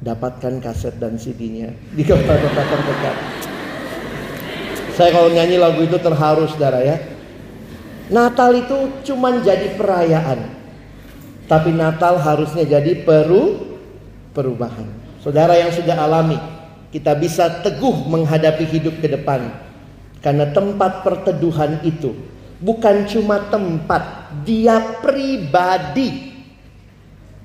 Dapatkan 0.00 0.60
kaset 0.60 0.96
dan 1.00 1.16
CD-nya 1.16 1.72
di 1.96 2.04
kota-kota 2.04 2.62
terdekat. 2.68 3.16
Saya 4.96 5.12
kalau 5.12 5.28
nyanyi 5.28 5.60
lagu 5.60 5.84
itu 5.84 5.96
terharu 6.00 6.48
saudara 6.48 6.80
ya. 6.80 6.96
Natal 8.08 8.54
itu 8.56 9.02
cuma 9.08 9.34
jadi 9.44 9.76
perayaan. 9.76 10.56
Tapi 11.46 11.70
Natal 11.74 12.16
harusnya 12.20 12.64
jadi 12.64 13.04
peru 13.04 13.76
perubahan. 14.36 14.88
Saudara 15.24 15.56
yang 15.58 15.72
sudah 15.74 15.96
alami, 15.96 16.38
kita 16.94 17.16
bisa 17.18 17.60
teguh 17.64 18.06
menghadapi 18.08 18.64
hidup 18.68 19.00
ke 19.00 19.08
depan. 19.10 19.48
Karena 20.20 20.48
tempat 20.50 21.02
perteduhan 21.04 21.82
itu 21.84 22.14
bukan 22.60 23.04
cuma 23.08 23.40
tempat, 23.52 24.32
dia 24.44 24.80
pribadi. 25.00 26.35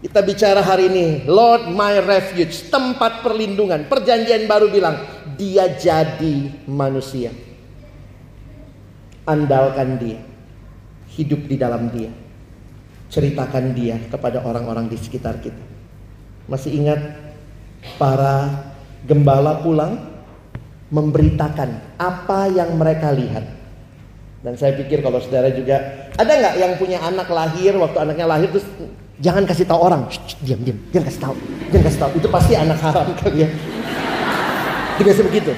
Kita 0.01 0.25
bicara 0.25 0.65
hari 0.65 0.89
ini, 0.89 1.29
Lord 1.29 1.69
my 1.69 2.01
refuge, 2.01 2.73
tempat 2.73 3.21
perlindungan. 3.21 3.85
Perjanjian 3.85 4.49
baru 4.49 4.73
bilang, 4.73 4.97
dia 5.37 5.69
jadi 5.77 6.49
manusia. 6.65 7.29
Andalkan 9.29 10.01
dia, 10.01 10.17
hidup 11.13 11.45
di 11.45 11.53
dalam 11.53 11.93
dia. 11.93 12.09
Ceritakan 13.13 13.77
dia 13.77 14.01
kepada 14.09 14.41
orang-orang 14.41 14.89
di 14.89 14.97
sekitar 14.97 15.37
kita. 15.37 15.61
Masih 16.49 16.81
ingat 16.81 16.97
para 18.01 18.49
gembala 19.05 19.61
pulang 19.61 20.01
memberitakan 20.89 21.77
apa 22.01 22.49
yang 22.49 22.73
mereka 22.73 23.13
lihat. 23.13 23.45
Dan 24.41 24.57
saya 24.57 24.73
pikir 24.73 25.05
kalau 25.05 25.21
saudara 25.21 25.53
juga 25.53 26.09
ada 26.17 26.33
nggak 26.33 26.55
yang 26.57 26.73
punya 26.81 26.97
anak 27.05 27.29
lahir 27.29 27.77
waktu 27.77 27.97
anaknya 28.01 28.25
lahir 28.25 28.49
terus 28.49 28.65
jangan 29.21 29.45
kasih 29.45 29.65
tahu 29.69 29.79
orang, 29.79 30.01
Shh, 30.09 30.41
diam 30.41 30.59
diam, 30.65 30.77
jangan 30.89 31.05
kasih 31.07 31.21
tahu, 31.21 31.35
jangan 31.69 31.83
kasih 31.87 31.99
tahu. 32.01 32.11
Itu 32.17 32.27
pasti 32.27 32.53
anak 32.57 32.77
haram 32.81 33.07
kali 33.21 33.45
ya. 33.45 33.49
Itu 34.97 35.01
biasa 35.05 35.21
begitu. 35.23 35.53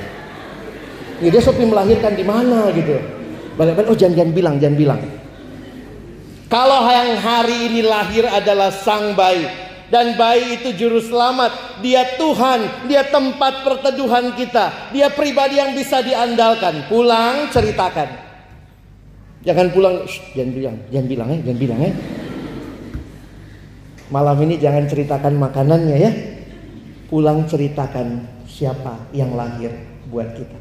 Ya, 1.24 1.30
dia 1.32 1.42
sopi 1.42 1.64
melahirkan 1.64 2.14
di 2.20 2.28
mana 2.28 2.68
gitu. 2.76 3.00
Balik-balik, 3.56 3.88
oh 3.88 3.98
jangan 3.98 4.16
jangan 4.20 4.34
bilang, 4.36 4.56
jangan 4.60 4.76
bilang. 4.76 5.00
Kalau 6.52 6.86
yang 6.86 7.18
hari 7.18 7.72
ini 7.72 7.82
lahir 7.82 8.30
adalah 8.30 8.70
sang 8.70 9.18
bayi, 9.18 9.48
dan 9.94 10.18
bayi 10.18 10.58
itu 10.58 10.74
juru 10.74 10.98
selamat. 10.98 11.80
Dia 11.86 12.18
Tuhan, 12.18 12.90
dia 12.90 13.06
tempat 13.08 13.62
perteduhan 13.62 14.34
kita. 14.34 14.90
Dia 14.90 15.14
pribadi 15.14 15.62
yang 15.62 15.78
bisa 15.78 16.02
diandalkan. 16.02 16.90
Pulang 16.90 17.54
ceritakan. 17.54 18.10
Jangan 19.46 19.70
pulang, 19.70 20.08
Shh, 20.10 20.34
jangan 20.34 20.52
bilang, 20.56 20.76
jangan 20.90 21.08
bilang 21.08 21.28
ya, 21.30 21.40
jangan 21.46 21.60
bilang 21.62 21.80
ya. 21.84 21.92
Malam 24.14 24.46
ini 24.46 24.62
jangan 24.62 24.86
ceritakan 24.86 25.42
makanannya 25.42 25.98
ya. 25.98 26.12
Pulang 27.10 27.50
ceritakan 27.50 28.30
siapa 28.46 29.10
yang 29.10 29.34
lahir 29.34 29.74
buat 30.14 30.38
kita. 30.38 30.54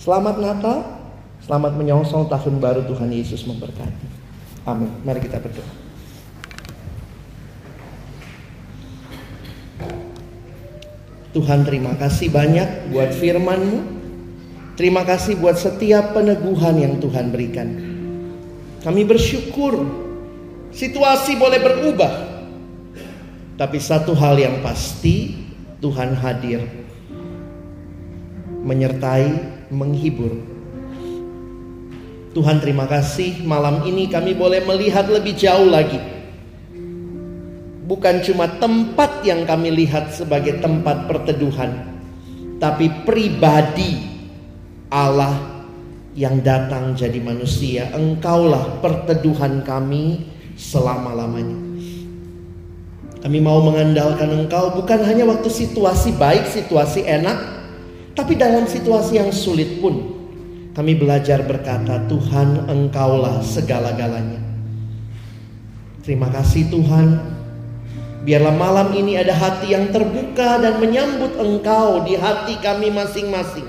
Selamat 0.00 0.40
Natal, 0.40 0.80
selamat 1.44 1.76
menyongsong 1.76 2.32
tahun 2.32 2.64
baru 2.64 2.88
Tuhan 2.88 3.12
Yesus 3.12 3.44
memberkati. 3.44 4.08
Amin. 4.64 4.88
Mari 5.04 5.20
kita 5.20 5.44
berdoa. 5.44 5.68
Tuhan 11.36 11.68
terima 11.68 11.92
kasih 12.00 12.32
banyak 12.32 12.96
buat 12.96 13.12
firman-Mu. 13.12 13.78
Terima 14.80 15.04
kasih 15.04 15.36
buat 15.36 15.60
setiap 15.60 16.16
peneguhan 16.16 16.80
yang 16.80 16.96
Tuhan 16.96 17.28
berikan. 17.28 17.68
Kami 18.80 19.04
bersyukur 19.04 19.84
situasi 20.72 21.36
boleh 21.36 21.60
berubah. 21.60 22.23
Tapi 23.54 23.78
satu 23.78 24.14
hal 24.18 24.38
yang 24.38 24.62
pasti 24.62 25.34
Tuhan 25.78 26.18
hadir. 26.18 26.64
Menyertai, 28.64 29.28
menghibur. 29.70 30.32
Tuhan 32.34 32.58
terima 32.58 32.90
kasih 32.90 33.46
malam 33.46 33.86
ini 33.86 34.10
kami 34.10 34.34
boleh 34.34 34.66
melihat 34.66 35.06
lebih 35.06 35.38
jauh 35.38 35.70
lagi 35.70 36.14
bukan 37.84 38.24
cuma 38.24 38.48
tempat 38.48 39.22
yang 39.22 39.44
kami 39.44 39.84
lihat 39.84 40.10
sebagai 40.16 40.58
tempat 40.58 41.04
perteduhan, 41.04 42.00
tapi 42.56 42.88
pribadi 43.04 44.00
Allah 44.88 45.64
yang 46.16 46.40
datang 46.40 46.96
jadi 46.96 47.20
manusia. 47.20 47.92
Engkaulah 47.92 48.80
perteduhan 48.80 49.60
kami 49.62 50.24
selama-lamanya. 50.56 51.63
Kami 53.24 53.38
mau 53.40 53.64
mengandalkan 53.64 54.28
Engkau 54.44 54.76
bukan 54.76 55.00
hanya 55.00 55.24
waktu 55.24 55.48
situasi 55.48 56.12
baik, 56.20 56.44
situasi 56.44 57.08
enak, 57.08 57.40
tapi 58.12 58.36
dalam 58.36 58.68
situasi 58.68 59.16
yang 59.16 59.32
sulit 59.32 59.80
pun 59.80 60.12
kami 60.76 60.92
belajar 60.92 61.40
berkata, 61.40 62.04
Tuhan 62.04 62.68
Engkaulah 62.68 63.40
segala-galanya. 63.40 64.44
Terima 66.04 66.28
kasih 66.28 66.68
Tuhan 66.68 67.34
Biarlah 68.24 68.56
malam 68.56 68.96
ini 68.96 69.20
ada 69.20 69.36
hati 69.36 69.76
yang 69.76 69.92
terbuka 69.92 70.56
dan 70.56 70.80
menyambut 70.80 71.36
engkau 71.36 72.08
di 72.08 72.16
hati 72.16 72.56
kami 72.56 72.88
masing-masing. 72.88 73.68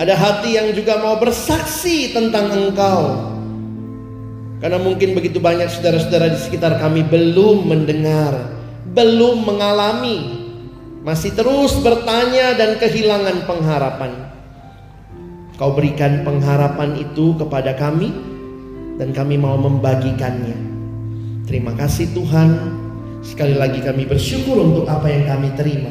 Ada 0.00 0.16
hati 0.16 0.56
yang 0.56 0.72
juga 0.72 0.96
mau 1.04 1.20
bersaksi 1.20 2.16
tentang 2.16 2.48
engkau. 2.56 3.31
Karena 4.62 4.78
mungkin 4.78 5.18
begitu 5.18 5.42
banyak 5.42 5.66
saudara-saudara 5.74 6.30
di 6.30 6.38
sekitar 6.38 6.78
kami 6.78 7.02
belum 7.02 7.66
mendengar, 7.66 8.46
belum 8.94 9.42
mengalami, 9.42 10.38
masih 11.02 11.34
terus 11.34 11.74
bertanya 11.82 12.54
dan 12.54 12.78
kehilangan 12.78 13.42
pengharapan. 13.42 14.30
Kau 15.58 15.74
berikan 15.74 16.22
pengharapan 16.22 16.94
itu 16.94 17.34
kepada 17.42 17.74
kami 17.74 18.14
dan 19.02 19.10
kami 19.10 19.34
mau 19.34 19.58
membagikannya. 19.58 20.54
Terima 21.50 21.74
kasih 21.74 22.14
Tuhan. 22.14 22.78
Sekali 23.26 23.58
lagi 23.58 23.82
kami 23.82 24.06
bersyukur 24.06 24.62
untuk 24.62 24.86
apa 24.86 25.10
yang 25.10 25.26
kami 25.26 25.50
terima. 25.58 25.90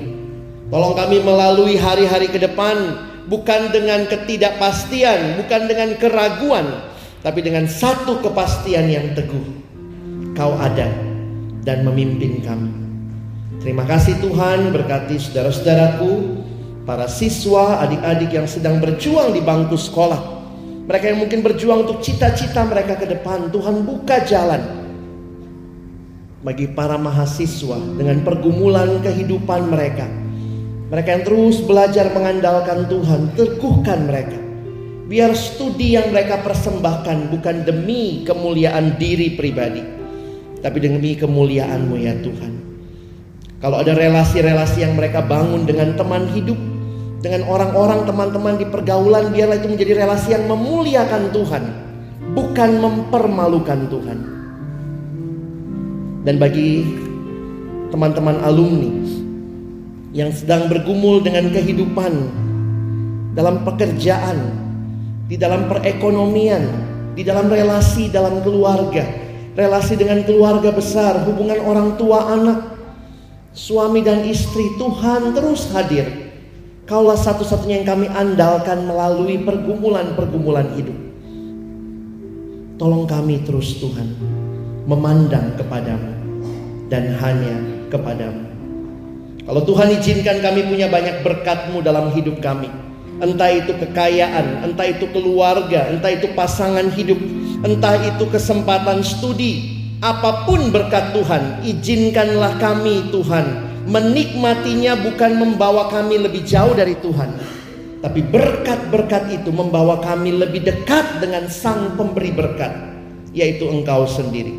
Tolong 0.71 0.95
kami 0.95 1.19
melalui 1.19 1.75
hari-hari 1.75 2.31
ke 2.31 2.39
depan 2.39 2.95
bukan 3.27 3.67
dengan 3.75 4.07
ketidakpastian, 4.07 5.43
bukan 5.43 5.67
dengan 5.67 5.99
keraguan, 5.99 6.90
tapi 7.21 7.45
dengan 7.45 7.69
satu 7.69 8.19
kepastian 8.19 8.89
yang 8.89 9.13
teguh. 9.13 9.61
Kau 10.33 10.57
ada 10.57 10.89
dan 11.61 11.85
memimpin 11.85 12.41
kami. 12.41 12.71
Terima 13.61 13.85
kasih 13.85 14.17
Tuhan 14.25 14.73
berkati 14.73 15.21
saudara-saudaraku, 15.21 16.11
para 16.81 17.05
siswa, 17.05 17.77
adik-adik 17.85 18.33
yang 18.33 18.49
sedang 18.49 18.81
berjuang 18.81 19.37
di 19.37 19.41
bangku 19.45 19.77
sekolah. 19.77 20.41
Mereka 20.89 21.13
yang 21.13 21.19
mungkin 21.21 21.45
berjuang 21.45 21.85
untuk 21.85 22.01
cita-cita 22.01 22.65
mereka 22.65 22.97
ke 22.97 23.05
depan. 23.05 23.53
Tuhan 23.53 23.85
buka 23.85 24.25
jalan 24.25 24.81
bagi 26.41 26.73
para 26.73 26.97
mahasiswa 26.97 27.77
dengan 28.01 28.25
pergumulan 28.25 28.97
kehidupan 29.05 29.69
mereka. 29.69 30.09
Mereka 30.89 31.09
yang 31.21 31.23
terus 31.23 31.61
belajar 31.61 32.09
mengandalkan 32.09 32.89
Tuhan, 32.89 33.37
teguhkan 33.37 34.09
mereka 34.09 34.40
Biar 35.11 35.35
studi 35.35 35.99
yang 35.99 36.07
mereka 36.15 36.39
persembahkan 36.39 37.35
bukan 37.35 37.67
demi 37.67 38.23
kemuliaan 38.23 38.95
diri 38.95 39.35
pribadi, 39.35 39.83
tapi 40.63 40.79
demi 40.79 41.19
kemuliaan-Mu 41.19 41.99
ya 41.99 42.15
Tuhan. 42.23 42.53
Kalau 43.59 43.83
ada 43.83 43.91
relasi-relasi 43.91 44.87
yang 44.87 44.95
mereka 44.95 45.19
bangun 45.19 45.67
dengan 45.67 45.99
teman 45.99 46.31
hidup, 46.31 46.55
dengan 47.19 47.43
orang-orang 47.43 48.07
teman-teman 48.07 48.55
di 48.55 48.63
pergaulan, 48.71 49.35
biarlah 49.35 49.59
itu 49.59 49.67
menjadi 49.67 49.99
relasi 49.99 50.31
yang 50.31 50.47
memuliakan 50.47 51.27
Tuhan, 51.35 51.63
bukan 52.31 52.71
mempermalukan 52.79 53.91
Tuhan. 53.91 54.19
Dan 56.23 56.39
bagi 56.39 56.87
teman-teman 57.91 58.39
alumni 58.47 58.95
yang 60.15 60.31
sedang 60.31 60.71
bergumul 60.71 61.19
dengan 61.19 61.51
kehidupan 61.51 62.13
dalam 63.35 63.67
pekerjaan, 63.67 64.60
di 65.31 65.39
dalam 65.39 65.71
perekonomian, 65.71 66.63
di 67.15 67.23
dalam 67.23 67.47
relasi 67.47 68.11
dalam 68.11 68.43
keluarga, 68.43 68.99
relasi 69.55 69.95
dengan 69.95 70.27
keluarga 70.27 70.75
besar, 70.75 71.23
hubungan 71.23 71.55
orang 71.63 71.95
tua 71.95 72.35
anak, 72.35 72.59
suami 73.55 74.03
dan 74.03 74.27
istri, 74.27 74.75
Tuhan 74.75 75.31
terus 75.31 75.71
hadir. 75.71 76.03
Kaulah 76.83 77.15
satu-satunya 77.15 77.79
yang 77.79 77.87
kami 77.87 78.11
andalkan 78.11 78.83
melalui 78.83 79.39
pergumulan-pergumulan 79.47 80.75
hidup. 80.75 80.99
Tolong 82.75 83.07
kami 83.07 83.39
terus 83.47 83.79
Tuhan 83.79 84.11
memandang 84.83 85.55
kepadamu 85.55 86.11
dan 86.91 87.15
hanya 87.23 87.55
kepadamu. 87.87 88.51
Kalau 89.47 89.63
Tuhan 89.63 89.95
izinkan 89.95 90.43
kami 90.43 90.67
punya 90.67 90.91
banyak 90.91 91.23
berkatmu 91.23 91.79
dalam 91.79 92.11
hidup 92.11 92.43
kami 92.43 92.90
entah 93.21 93.53
itu 93.53 93.77
kekayaan, 93.77 94.65
entah 94.65 94.89
itu 94.89 95.05
keluarga, 95.13 95.87
entah 95.93 96.11
itu 96.11 96.27
pasangan 96.33 96.89
hidup, 96.91 97.21
entah 97.61 97.95
itu 98.01 98.25
kesempatan 98.27 99.05
studi, 99.05 99.79
apa 100.01 100.49
pun 100.49 100.73
berkat 100.73 101.13
Tuhan, 101.13 101.61
izinkanlah 101.61 102.57
kami 102.57 103.13
Tuhan 103.13 103.71
menikmatinya 103.89 104.93
bukan 104.99 105.31
membawa 105.41 105.89
kami 105.89 106.21
lebih 106.21 106.45
jauh 106.45 106.73
dari 106.77 106.93
Tuhan, 107.01 107.29
tapi 108.01 108.21
berkat-berkat 108.21 109.41
itu 109.41 109.49
membawa 109.49 110.01
kami 110.01 110.33
lebih 110.35 110.61
dekat 110.65 111.21
dengan 111.21 111.49
Sang 111.49 111.97
Pemberi 111.97 112.29
berkat, 112.33 112.73
yaitu 113.33 113.65
Engkau 113.69 114.05
sendiri. 114.05 114.53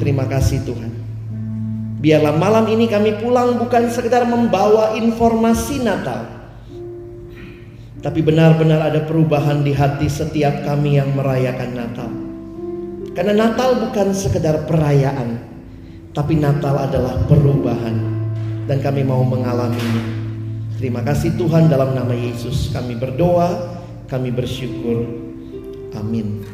Terima 0.00 0.24
kasih 0.24 0.64
Tuhan. 0.64 0.92
Biarlah 2.04 2.36
malam 2.36 2.68
ini 2.68 2.84
kami 2.84 3.16
pulang 3.16 3.56
bukan 3.56 3.88
sekedar 3.88 4.28
membawa 4.28 4.92
informasi 4.92 5.80
Natal, 5.80 6.28
tapi 8.04 8.20
benar-benar 8.20 8.92
ada 8.92 9.00
perubahan 9.08 9.64
di 9.64 9.72
hati 9.72 10.12
setiap 10.12 10.60
kami 10.68 11.00
yang 11.00 11.16
merayakan 11.16 11.72
Natal. 11.72 12.10
Karena 13.16 13.32
Natal 13.32 13.80
bukan 13.80 14.12
sekedar 14.12 14.68
perayaan, 14.68 15.40
tapi 16.12 16.36
Natal 16.36 16.84
adalah 16.84 17.24
perubahan 17.24 17.96
dan 18.68 18.84
kami 18.84 19.08
mau 19.08 19.24
mengalaminya. 19.24 20.04
Terima 20.76 21.00
kasih 21.00 21.32
Tuhan 21.40 21.72
dalam 21.72 21.96
nama 21.96 22.12
Yesus 22.12 22.68
kami 22.76 22.92
berdoa, 23.00 23.80
kami 24.04 24.28
bersyukur. 24.28 25.08
Amin. 25.96 26.53